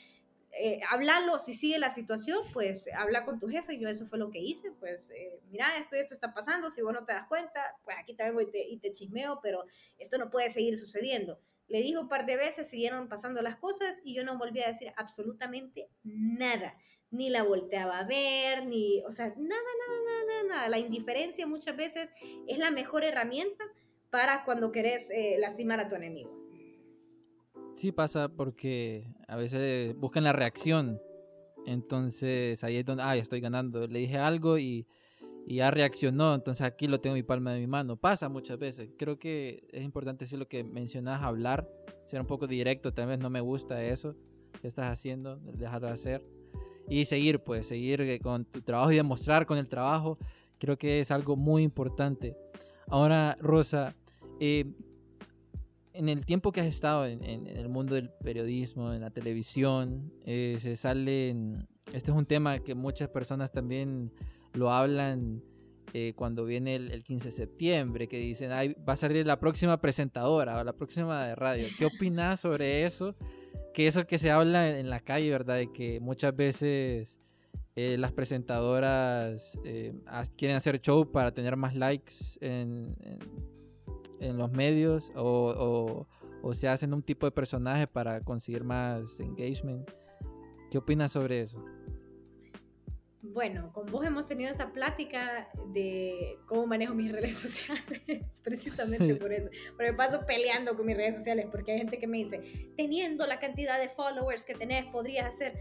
[0.51, 4.31] eh, hablarlo, si sigue la situación, pues habla con tu jefe, yo eso fue lo
[4.31, 7.27] que hice, pues eh, mira, esto y esto está pasando, si vos no te das
[7.27, 9.63] cuenta, pues aquí te vengo y te chismeo, pero
[9.97, 11.39] esto no puede seguir sucediendo.
[11.69, 14.67] Le dijo un par de veces, siguieron pasando las cosas y yo no volví a
[14.67, 16.75] decir absolutamente nada.
[17.11, 20.69] Ni la volteaba a ver, ni, o sea, nada, nada, nada, nada.
[20.69, 22.11] La indiferencia muchas veces
[22.47, 23.63] es la mejor herramienta
[24.09, 26.35] para cuando querés eh, lastimar a tu enemigo.
[27.75, 31.01] Sí pasa porque a veces buscan la reacción.
[31.65, 33.87] Entonces ahí es donde, ah, estoy ganando.
[33.87, 34.87] Le dije algo y
[35.47, 37.95] y ya reaccionó, entonces aquí lo tengo en mi palma de mi mano.
[37.95, 38.89] Pasa muchas veces.
[38.97, 41.67] Creo que es importante decir lo que mencionas, hablar,
[42.05, 44.15] ser un poco directo, tal vez no me gusta eso
[44.61, 46.25] que estás haciendo, dejar de hacer.
[46.87, 50.17] Y seguir, pues, seguir eh, con tu trabajo y demostrar con el trabajo,
[50.57, 52.35] creo que es algo muy importante.
[52.87, 53.95] Ahora, Rosa,
[54.39, 54.65] eh,
[55.93, 60.57] en el tiempo que has estado en, el mundo del periodismo, en la televisión, eh,
[60.59, 64.11] se salen, este es un tema que muchas personas también
[64.53, 65.41] lo hablan
[65.93, 70.59] eh, cuando viene el, 15 de septiembre, que dicen, va a salir la próxima presentadora
[70.59, 71.67] o la próxima de radio.
[71.77, 73.15] ¿Qué opinas sobre eso?
[73.73, 75.55] Que eso que se habla en, la calle, ¿verdad?
[75.55, 77.19] De que muchas veces
[77.75, 79.93] eh, las presentadoras eh,
[80.37, 82.95] quieren hacer show para tener más likes en,
[84.19, 86.07] en, los medios o,
[86.41, 89.89] o se hacen un tipo de personaje para conseguir más engagement.
[90.69, 91.63] ¿Qué opinas sobre eso?
[93.31, 99.31] Bueno, con vos hemos tenido esta plática de cómo manejo mis redes sociales, precisamente por
[99.31, 99.49] eso.
[99.75, 102.41] Porque paso peleando con mis redes sociales, porque hay gente que me dice,
[102.75, 105.53] teniendo la cantidad de followers que tenés, podrías hacer,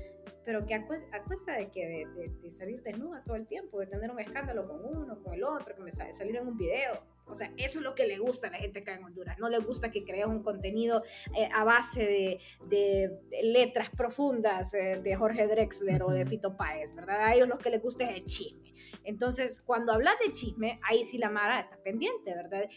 [0.47, 4.19] pero que a, cuesta de, que de, salir desnuda todo el tiempo, de tener un
[4.19, 7.03] escándalo con uno, con el otro, que me sale, salir en un video.
[7.31, 9.39] O sea, eso es lo que le gusta a la gente acá en Honduras.
[9.39, 11.03] No le gusta que crees un contenido
[11.37, 12.39] eh, a base
[12.71, 13.11] de,
[13.43, 17.27] letras profundas eh, de Jorge Drexler o de Fito Páez, ¿verdad?
[17.27, 18.75] A ellos lo que les gusta es el chisme.
[19.05, 22.69] Entonces, cuando hablas de chisme, ahí sí la Mara está pendiente, ¿verdad?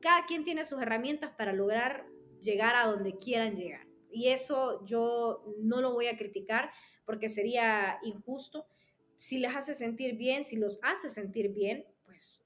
[0.00, 2.06] Cada quien tiene sus herramientas para lograr
[2.40, 3.86] llegar a donde quieran llegar.
[4.10, 6.70] Y eso yo no lo voy a criticar
[7.04, 8.66] porque sería injusto.
[9.16, 11.84] Si les hace sentir bien, si los hace sentir bien,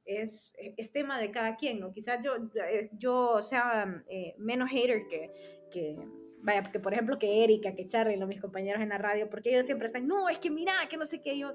[0.09, 1.93] es, es tema de cada quien, ¿no?
[1.93, 2.33] Quizás yo,
[2.67, 5.31] eh, yo sea eh, menos hater que,
[5.71, 5.97] que,
[6.41, 9.51] vaya, que por ejemplo que Erika, que Charlie, los mis compañeros en la radio, porque
[9.51, 11.53] ellos siempre están, no, es que mira, que no sé qué, yo,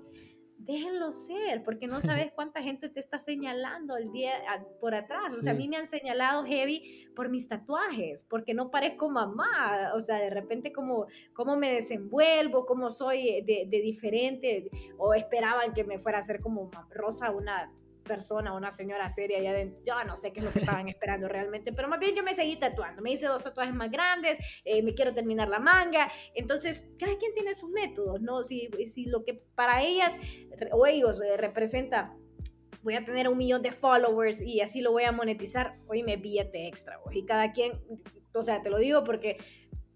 [0.59, 4.33] déjenlo ser, porque no sabes cuánta gente te está señalando el día
[4.79, 5.33] por atrás.
[5.35, 9.93] O sea, a mí me han señalado heavy por mis tatuajes, porque no parezco mamá.
[9.95, 15.73] O sea, de repente cómo, cómo me desenvuelvo, cómo soy de, de diferente, o esperaban
[15.73, 17.71] que me fuera a ser como Rosa, una
[18.03, 21.73] persona, una señora seria, de, yo no sé qué es lo que estaban esperando realmente,
[21.73, 24.93] pero más bien yo me seguí tatuando, me hice dos tatuajes más grandes, eh, me
[24.93, 28.43] quiero terminar la manga, entonces cada quien tiene sus métodos, ¿no?
[28.43, 30.19] Si, si lo que para ellas
[30.71, 32.15] o ellos eh, representa
[32.83, 36.17] voy a tener un millón de followers y así lo voy a monetizar, hoy me
[36.17, 37.81] billete extra, y cada quien,
[38.33, 39.37] o sea, te lo digo porque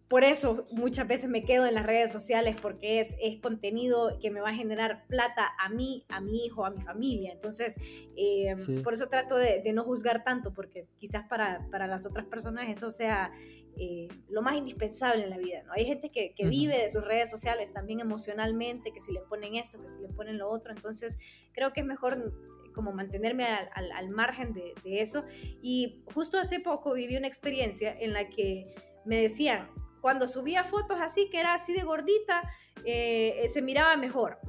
[0.08, 4.32] por eso muchas veces me quedo en las redes sociales porque es, es contenido que
[4.32, 7.34] me va a generar plata a mí, a mi hijo, a mi familia.
[7.34, 7.78] Entonces,
[8.16, 12.70] eh, por eso trato de, no juzgar tanto porque quizás para, para las otras personas
[12.70, 13.34] eso sea
[13.76, 15.64] eh, lo más indispensable en la vida.
[15.64, 15.74] ¿no?
[15.74, 19.56] Hay gente que, que vive de sus redes sociales también emocionalmente, que si le ponen
[19.56, 20.72] esto, que si le ponen lo otro.
[20.72, 21.20] Entonces,
[21.52, 22.34] creo que es mejor
[22.74, 25.26] como mantenerme al, al, margen de, de eso.
[25.62, 29.68] Y justo hace poco viví una experiencia en la que me decían,
[30.08, 32.42] cuando subía fotos así, que era así de gordita,
[32.86, 34.40] eh, se miraba mejor.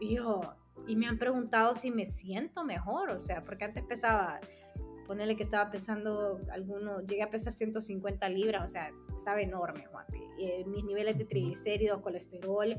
[0.00, 0.40] Y yo,
[0.88, 4.40] y me han preguntado si me siento mejor, o sea, porque antes pesaba,
[5.06, 10.20] ponerle que estaba pensando alguno, llegué a pesar 150 libras, o sea, estaba enorme, Juanpi.
[10.38, 12.78] Eh, mis niveles de triglicéridos, colesterol, eh,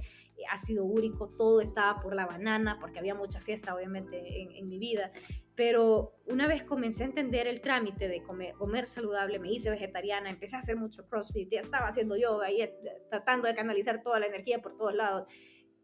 [0.51, 4.78] ácido úrico, todo estaba por la banana, porque había mucha fiesta, obviamente, en, en mi
[4.78, 5.11] vida
[5.57, 10.30] pero una vez comencé a entender el trámite de comer, comer, saludable, me hice vegetariana,
[10.30, 12.63] empecé a hacer mucho CrossFit, ya estaba haciendo yoga y
[13.09, 15.28] tratando de canalizar toda la energía por todos lados.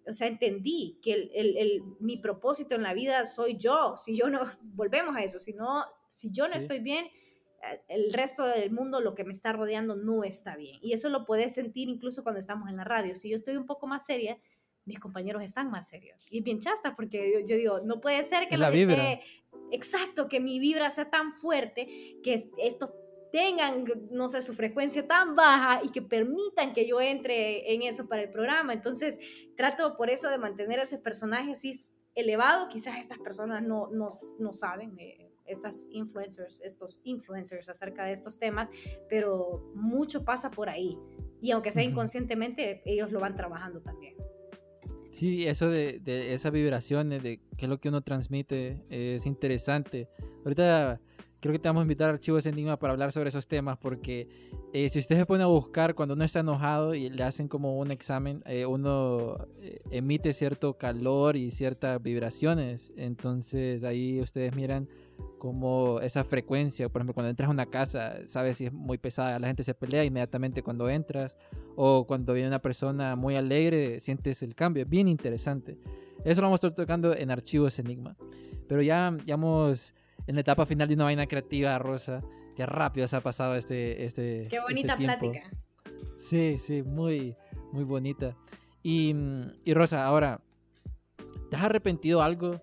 [0.07, 3.95] O sea, entendí que el, el, mi propósito en la vida soy yo.
[3.97, 5.83] Si yo no, volvemos a eso, si, no,
[6.13, 9.95] si yo no estoy bien, eh, el resto del mundo, lo que me está rodeando,
[9.95, 10.79] no está bien.
[10.81, 13.15] Y eso lo puedes sentir incluso cuando estamos en la radio.
[13.15, 14.37] Si yo estoy un poco más seria,
[14.85, 16.25] mis compañeros están más serios.
[16.29, 19.21] Y bien chasta, porque yo, digo, no puede ser que la esté
[19.71, 22.91] exacto, que mi vibra sea tan fuerte, que estos
[23.31, 28.07] tengan, no sé, su frecuencia tan baja y que permitan que yo entre en eso
[28.07, 28.73] para el programa.
[28.73, 29.19] Entonces,
[29.57, 31.73] trato por eso de mantener ese personaje así
[32.13, 32.69] elevado.
[32.69, 34.09] Quizás estas personas no, no,
[34.39, 38.69] no saben, eh, estas influencers, estos influencers acerca de estos temas,
[39.09, 40.97] pero mucho pasa por ahí.
[41.41, 44.15] Y aunque sea inconscientemente, ellos lo van trabajando también.
[45.09, 50.09] Sí, eso de, de esas vibraciones, de qué es lo que uno transmite, es interesante.
[50.43, 50.99] Ahorita
[51.43, 54.29] creo que te vamos a invitar a Archivos Enigma para hablar sobre esos temas, porque
[54.71, 57.77] eh, si usted se pone a buscar cuando uno está enojado y le hacen como
[57.77, 62.93] un examen, eh, uno eh, emite cierto calor y ciertas vibraciones.
[62.95, 64.87] Entonces ahí ustedes miran
[65.39, 69.37] como esa frecuencia, por ejemplo, cuando entras a una casa, sabes si es muy pesada,
[69.39, 71.35] la gente se pelea inmediatamente cuando entras,
[71.75, 75.77] o cuando viene una persona muy alegre, sientes el cambio, es bien interesante.
[76.23, 78.15] Eso lo vamos a estar tocando en Archivos Enigma.
[78.67, 79.93] Pero ya, ya vamos
[80.27, 82.21] en la etapa final de una vaina creativa, Rosa.
[82.55, 84.05] Qué rápido se ha pasado este.
[84.05, 85.51] este Qué bonita este plática.
[86.15, 87.35] Sí, sí, muy,
[87.71, 88.37] muy bonita.
[88.81, 89.13] Y,
[89.65, 90.39] y Rosa, ahora,
[91.49, 92.61] ¿te has arrepentido algo?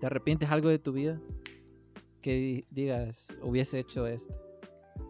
[0.00, 1.18] ¿Te arrepientes algo de tu vida?
[2.20, 4.34] Que digas, hubiese hecho esto.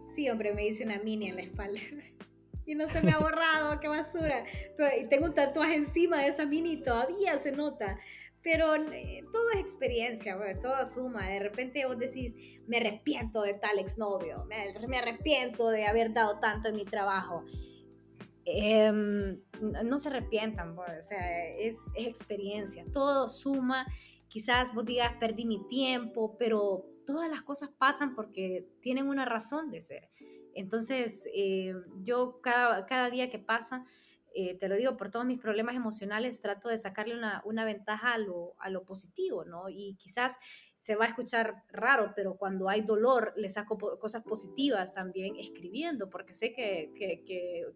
[0.07, 1.79] Sí, hombre, me hice una mini en la espalda.
[2.65, 4.45] y no se me ha borrado, qué basura.
[4.77, 7.97] Pero, tengo un tatuaje encima de esa mini y todavía se nota.
[8.43, 11.27] Pero eh, todo es experiencia, todo suma.
[11.29, 12.35] De repente vos decís,
[12.67, 17.45] me arrepiento de tal exnovio, me, me arrepiento de haber dado tanto en mi trabajo.
[18.43, 19.39] Em,
[19.85, 23.85] no se arrepientan, o sea, es, es experiencia, todo suma.
[24.27, 29.69] Quizás vos digas, perdí mi tiempo, pero todas las cosas pasan porque tienen una razón
[29.69, 30.09] de ser.
[30.53, 33.85] Entonces, eh, yo cada, cada, día que pasa,
[34.33, 38.13] eh, te lo digo, por todos mis problemas emocionales, trato de sacarle una, una ventaja
[38.13, 39.69] a lo, a lo, positivo, ¿no?
[39.69, 40.39] Y quizás
[40.77, 46.09] se va a escuchar raro, pero cuando hay dolor, le saco cosas positivas también escribiendo,
[46.09, 47.23] porque sé que, que,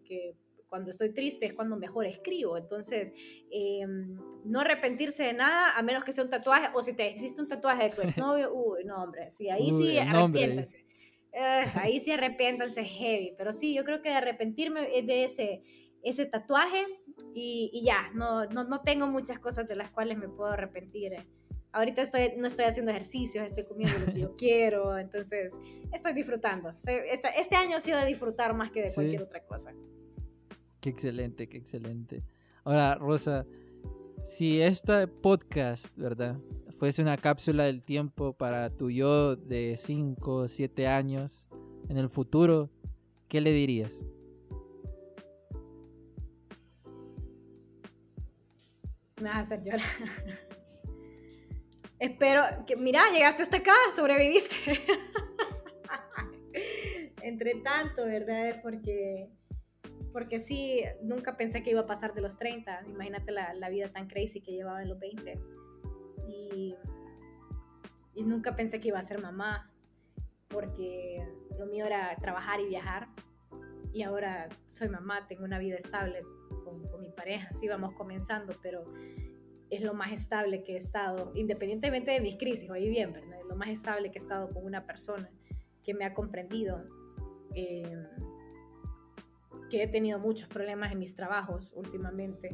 [0.04, 0.36] que
[0.68, 2.56] cuando estoy triste es cuando mejor escribo.
[2.56, 3.12] Entonces,
[3.50, 7.40] em, no arrepentirse de nada, a menos que sea un tatuaje, o si te existe
[7.40, 8.02] un tatuaje de tu
[8.34, 10.86] exnovio, uy, no, hombre, sí, ahí sí arrepiéntanse.
[11.32, 13.34] Eh, ahí sí arrepiéntanse heavy.
[13.36, 15.62] Pero sí, yo creo que de arrepentirme es de ese,
[16.02, 16.86] ese tatuaje
[17.34, 21.12] y, y ya, no, no, no, tengo muchas cosas de las cuales me puedo arrepentir.
[21.72, 25.60] Ahorita estoy, no estoy haciendo ejercicios, estoy comiendo lo que yo quiero, entonces
[25.92, 26.70] estoy disfrutando.
[26.70, 29.74] Este, este, año ha sido de disfrutar más que de cualquier otra cosa.
[30.86, 32.22] Qué excelente, qué excelente.
[32.62, 33.44] Ahora, Rosa,
[34.22, 36.38] si este podcast, ¿verdad?
[36.78, 41.48] Fuese una cápsula del tiempo para tu yo de 5, 7 años
[41.88, 42.70] en el futuro,
[43.26, 43.96] ¿qué le dirías?
[49.20, 49.80] Me vas a hacer llorar.
[51.98, 54.78] espero que, mira, llegaste hasta acá, sobreviviste.
[57.22, 58.60] Entre tanto, ¿verdad?
[58.62, 59.32] Porque,
[60.12, 62.84] porque sí, nunca pensé que iba a pasar de los 30.
[62.88, 65.38] Imagínate la, la vida tan crazy que llevaba en los 20.
[66.28, 66.74] Y,
[68.14, 69.70] y nunca pensé que iba a ser mamá,
[70.48, 71.26] porque
[71.58, 73.08] lo mío era trabajar y viajar.
[73.92, 76.22] Y ahora soy mamá, tengo una vida estable
[76.64, 77.52] con, con mi pareja.
[77.52, 78.84] Sí, vamos comenzando, pero
[79.70, 83.40] es lo más estable que he estado, independientemente de mis crisis, oye bien, ¿verdad?
[83.40, 85.30] Es lo más estable que he estado con una persona
[85.82, 86.84] que me ha comprendido,
[87.54, 88.06] eh,
[89.70, 92.50] que he tenido muchos problemas en mis trabajos últimamente,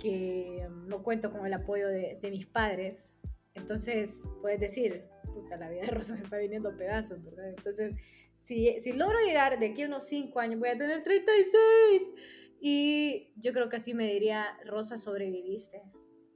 [0.00, 3.14] que no cuento con el apoyo de, mis padres.
[3.54, 7.48] Entonces, puedes decir, puta, la vida de Rosa me está viniendo pedazos, ¿verdad?
[7.48, 7.96] Entonces,
[8.34, 12.12] si, si logro llegar de aquí a unos 5 años, voy a tener 36.
[12.60, 15.82] Y yo creo que así me diría, Rosa, sobreviviste.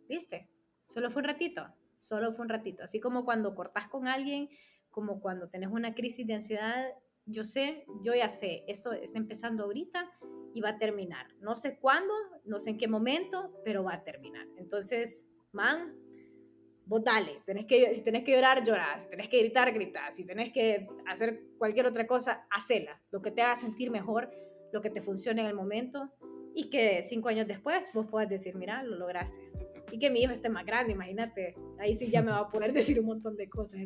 [0.08, 0.48] ¿Viste?
[0.86, 2.82] Solo fue un ratito, solo fue un ratito.
[2.82, 4.48] Así como cuando cortas con alguien,
[4.90, 6.90] como cuando tenés una crisis de ansiedad,
[7.26, 10.10] yo sé, yo ya sé, esto está empezando ahorita
[10.54, 11.26] y va a terminar.
[11.40, 12.12] No sé cuándo,
[12.44, 14.46] no sé en qué momento, pero va a terminar.
[14.56, 15.94] Entonces, man,
[16.86, 17.42] vos dale.
[17.46, 19.02] Tenés que, si tenés que llorar, llorás.
[19.02, 20.16] Si tenés que gritar, gritás.
[20.16, 23.00] Si tenés que hacer cualquier otra cosa, hacela.
[23.10, 24.30] Lo que te haga sentir mejor,
[24.72, 26.12] lo que te funcione en el momento
[26.54, 29.38] y que cinco años después vos puedas decir, mira, lo lograste.
[29.92, 31.54] Y que mi hijo esté más grande, imagínate.
[31.78, 33.80] Ahí sí ya me va a poder decir un montón de cosas.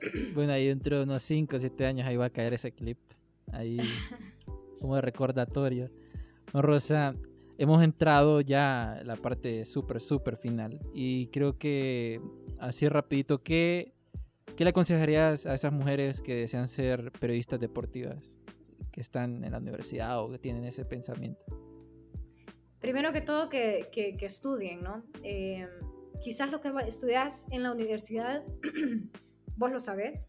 [0.34, 2.98] bueno, ahí dentro de unos 5 o 7 años ahí va a caer ese clip.
[3.52, 3.78] Ahí
[4.80, 5.90] como de recordatorio.
[6.52, 7.14] Rosa,
[7.58, 10.80] hemos entrado ya a la parte súper, súper final.
[10.94, 12.20] Y creo que
[12.58, 13.92] así rapidito, ¿qué,
[14.56, 18.38] ¿qué le aconsejarías a esas mujeres que desean ser periodistas deportivas?
[18.90, 21.44] Que están en la universidad o que tienen ese pensamiento.
[22.80, 25.04] Primero que todo, que, que, que estudien, ¿no?
[25.22, 25.68] Eh,
[26.20, 28.42] quizás lo que estudias en la universidad
[29.56, 30.28] vos lo sabés,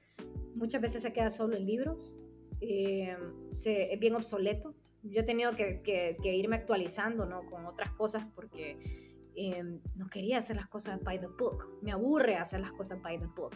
[0.55, 2.13] muchas veces se queda solo en libros,
[2.61, 3.17] eh,
[3.53, 4.75] se, es bien obsoleto.
[5.03, 7.49] Yo he tenido que, que, irme actualizando ¿no?
[7.49, 8.77] con otras cosas porque
[9.35, 9.63] eh,
[9.95, 11.79] no quería hacer las cosas by the book.
[11.81, 13.55] Me aburre hacer las cosas by the book.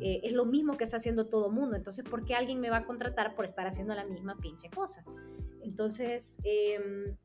[0.00, 1.76] Eh, es lo mismo que está haciendo todo mundo.
[1.76, 5.04] Entonces, ¿por qué alguien me va a contratar por estar haciendo la misma pinche cosa?
[5.60, 7.16] Entonces, em,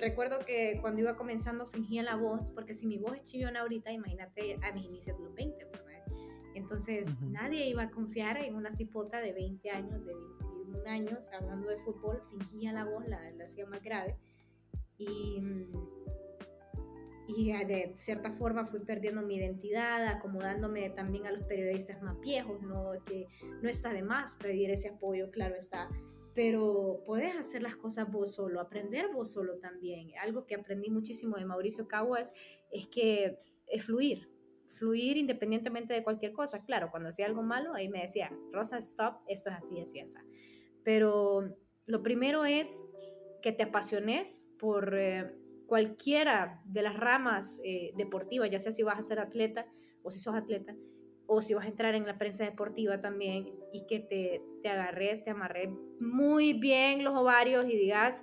[0.00, 3.92] recuerdo que cuando iba comenzando fingía la voz, porque si mi voz es chillona ahorita,
[3.92, 5.66] imagínate a mis inicios de los 20.
[6.56, 11.68] Entonces nadie iba a confiar en una cipota de 20 años, de 21 años, hablando
[11.68, 14.16] de fútbol, fingía la voz, la, hacía más grave.
[14.96, 15.42] Y,
[17.28, 22.62] y de cierta forma fui perdiendo mi identidad, acomodándome también a los periodistas más viejos,
[22.62, 22.92] ¿no?
[23.04, 23.26] que
[23.60, 25.90] no está de más pedir ese apoyo, claro está,
[26.34, 30.12] pero puedes hacer las cosas vos solo, aprender vos solo también.
[30.22, 32.32] Algo que aprendí muchísimo de Mauricio Caguas
[32.70, 34.30] es que es fluir,
[34.78, 36.64] fluir independientemente de cualquier cosa.
[36.64, 40.16] Claro, cuando hacía algo malo, ahí me decía, Rosa, stop, esto es así, así, así.
[40.84, 41.56] Pero
[41.86, 42.86] lo primero es
[43.42, 45.34] que te apasiones por eh,
[45.66, 49.66] cualquiera de las ramas eh, deportivas, ya sea si vas a ser atleta
[50.02, 50.76] o si sos atleta,
[51.26, 55.24] o si vas a entrar en la prensa deportiva también, y que te, te agarres,
[55.24, 58.22] te amarres muy bien los ovarios y digas,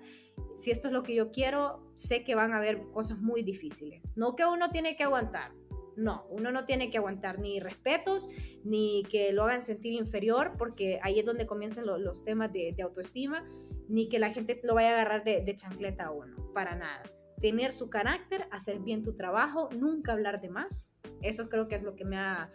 [0.56, 4.02] si esto es lo que yo quiero, sé que van a haber cosas muy difíciles.
[4.16, 5.52] No que uno tiene que aguantar,
[5.96, 8.28] no, uno no tiene que aguantar ni respetos,
[8.64, 13.46] ni que lo hagan sentir inferior, porque ahí es donde comienzan los temas de, autoestima,
[13.88, 17.04] ni que la gente lo vaya a agarrar de, chancleta a uno, para nada.
[17.42, 20.90] Tener su carácter, hacer bien tu trabajo, nunca hablar de más.
[21.22, 22.50] Eso creo que es lo que me ha,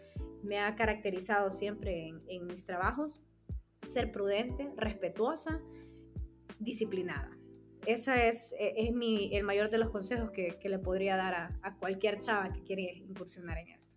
[0.76, 3.20] caracterizado siempre en mis trabajos.
[3.82, 5.60] Ser prudente, respetuosa,
[6.58, 7.37] disciplinada
[7.88, 11.34] ese es, e, es mi, el mayor de los consejos que, que le podría dar
[11.34, 13.96] a, a, cualquier chava que quiere incursionar en esto.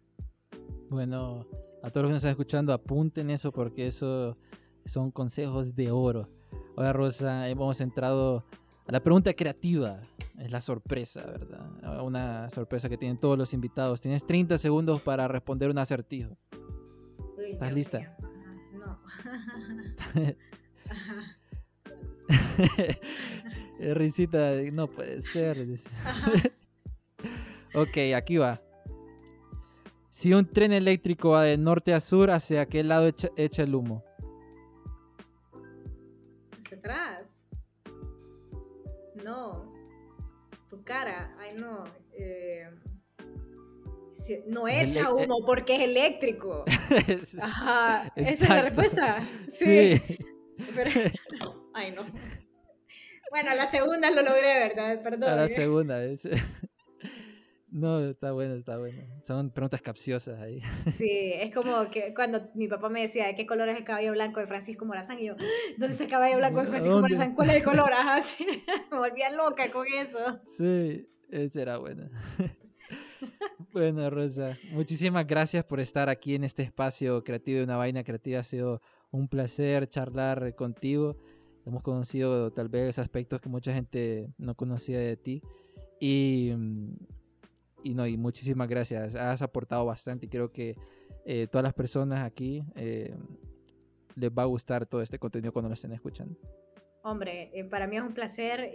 [0.90, 1.46] Bueno,
[1.84, 4.38] a todos los que nos están escuchando, apunten eso porque eso
[4.86, 6.30] son consejos de oro.
[6.78, 8.46] Ahora, Rosa, hemos entrado
[8.88, 10.00] a la pregunta creativa.
[10.40, 12.04] Es la sorpresa, ¿verdad?
[12.04, 14.02] Una sorpresa que tienen todos los invitados.
[14.02, 16.38] Tienes 30 segundos para responder un acertijo.
[17.38, 18.18] ¿Estás lista?
[18.74, 19.00] No.
[23.82, 25.58] Risita, no puede ser.
[27.74, 28.62] ok, aquí va.
[30.10, 34.04] Si un tren eléctrico va de norte a sur, ¿hacia qué lado echa, el humo?
[36.60, 37.42] Hacia atrás.
[39.24, 39.74] No.
[40.70, 41.36] Tu cara.
[41.40, 41.84] Ay, no.
[42.14, 42.70] Eh,
[44.48, 46.66] no echa humo porque es eléctrico.
[47.42, 48.12] Ajá.
[48.16, 49.28] Esa es la respuesta.
[49.48, 50.02] Sí.
[51.74, 52.06] Ay, no.
[53.32, 55.02] Bueno, a la segunda lo logré, ¿verdad?
[55.02, 55.30] Perdón.
[55.30, 56.04] A la segunda.
[56.04, 56.28] Es...
[57.74, 59.02] No, está bueno, está bueno.
[59.24, 60.62] Son preguntas capciosas ahí.
[60.92, 64.12] Sí, es como que cuando mi papá me decía de qué color es el caballo
[64.12, 65.38] blanco de Francisco Morazán y yo,
[65.78, 67.34] ¿dónde está el caballo blanco de Francisco Morazán?
[67.34, 67.94] ¿Cuál es el color?
[67.94, 68.46] Ajá, sí.
[68.92, 70.20] me volvía loca con eso.
[70.44, 72.10] Sí, esa era buena.
[73.72, 78.42] bueno, Rosa, muchísimas gracias por estar aquí en este espacio creativo de una vaina creativa.
[78.42, 81.16] Ha sido un placer charlar contigo.
[81.66, 85.42] Hemos conocido tal vez aspectos que mucha gente no conocía de ti.
[86.00, 86.94] Y mm,
[87.84, 89.16] y no, y muchísimas gracias.
[89.16, 90.76] Has aportado bastante y creo que
[91.26, 93.16] eh, todas las personas aquí eh,
[94.16, 96.38] les va a gustar todo este contenido cuando lo estén escuchando.
[97.04, 98.72] Hombre, eh, para mí es un placer.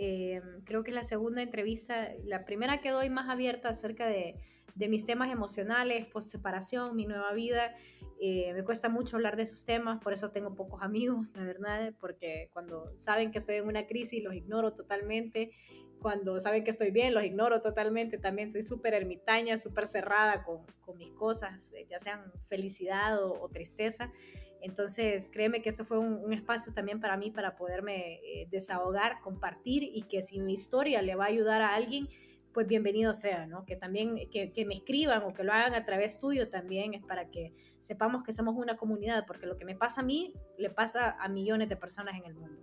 [0.64, 4.34] creo que es la segunda entrevista, la primera que doy más abierta acerca de,
[4.76, 7.74] de mis temas emocionales, post separación, mi nueva vida.
[8.20, 12.48] me cuesta mucho hablar de esos temas, por eso tengo pocos amigos, la verdad, porque
[12.52, 15.50] cuando saben que estoy en una crisis los ignoro totalmente
[16.00, 18.18] cuando saben que estoy bien, los ignoro totalmente.
[18.18, 23.48] También soy súper ermitaña, súper cerrada con, con, mis cosas, eh, ya sean felicidad o,
[23.48, 24.12] tristeza.
[24.60, 29.82] Entonces, créeme que eso fue un, espacio también para mí para poderme eh, desahogar, compartir
[29.82, 32.08] y que si mi historia le va a ayudar a alguien,
[32.56, 33.66] pues bienvenido sea, ¿no?
[33.66, 37.02] Que también, que, que, me escriban o que lo hagan a través tuyo también es
[37.02, 40.70] para que sepamos que somos una comunidad, porque lo que me pasa a mí le
[40.70, 42.62] pasa a millones de personas en el mundo.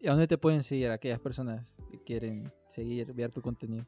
[0.00, 3.86] ¿Y a dónde te pueden seguir aquellas personas que quieren seguir, ver tu contenido?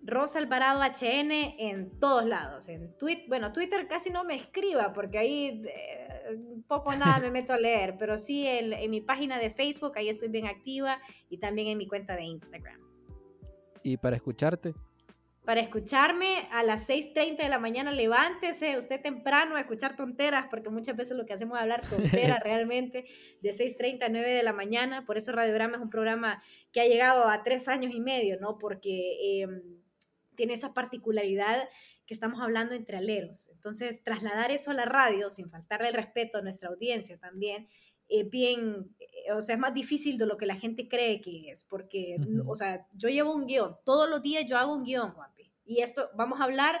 [0.00, 2.68] Rosa Alvarado HN en todos lados.
[2.68, 7.52] En Twitter, bueno, Twitter casi no me escriba porque ahí eh, poco nada me meto
[7.52, 11.66] a leer, pero sí en mi página de Facebook, ahí estoy bien activa y también
[11.66, 12.89] en mi cuenta de Instagram.
[13.82, 14.74] ¿Y para escucharte?
[15.50, 20.68] para escucharme a las 6.30 de la mañana, levántese usted temprano a escuchar tonteras, porque
[20.68, 23.06] muchas veces lo que hacemos es hablar tonteras realmente,
[23.40, 26.86] de 6.30 a 9 de la mañana, por eso Radiograma es un programa que ha
[26.86, 28.58] llegado a tres años y medio, ¿no?
[28.58, 29.60] Porque em,
[30.36, 31.68] tiene esa particularidad
[32.06, 33.48] que estamos hablando entre aleros.
[33.48, 37.68] Entonces, trasladar eso a la radio, sin faltarle el respeto a nuestra audiencia también,
[38.10, 41.50] eh, bien, eh, o sea, es más difícil de lo que la gente cree que
[41.50, 45.12] es, porque, o sea, yo llevo un guion, todos los días yo hago un guion,
[45.12, 46.80] Juanpi, y esto, vamos a hablar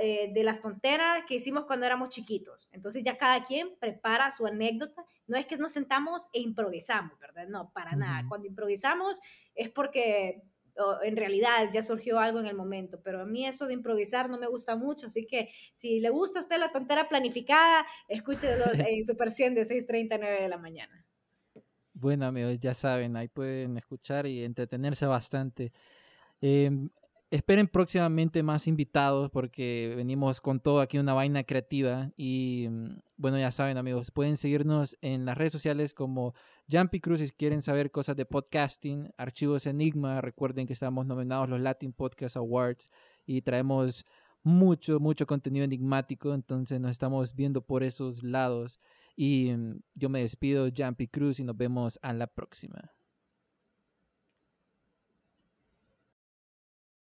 [0.00, 4.44] eh, de las tonteras que hicimos cuando éramos chiquitos, entonces ya cada quien prepara su
[4.44, 7.46] anécdota, no es que nos sentamos e improvisamos, ¿verdad?
[7.46, 9.20] No, para nada, cuando improvisamos
[9.54, 10.42] es porque
[11.02, 14.38] en realidad ya surgió algo en el momento, pero a mí eso de improvisar no
[14.38, 19.04] me gusta mucho, así que si le gusta a usted la tontera planificada, escúchelo en
[19.04, 21.04] Super 100 de 6.39 de la mañana.
[21.92, 25.72] Bueno amigos, ya saben, ahí pueden escuchar y entretenerse bastante.
[26.42, 26.90] Em,
[27.30, 33.38] esperen próximamente más invitados porque venimos con todo aquí una vaina creativa y mm, bueno
[33.38, 36.34] ya saben amigos pueden seguirnos en las redes sociales como
[36.70, 41.60] Jumpy Cruz si quieren saber cosas de podcasting archivos Enigma recuerden que estamos nominados los
[41.60, 42.90] Latin Podcast Awards
[43.24, 44.06] y traemos
[44.44, 48.80] mucho mucho contenido enigmático entonces nos estamos viendo por esos lados
[49.16, 52.92] y mm, yo me despido Jumpy Cruz y nos vemos a la próxima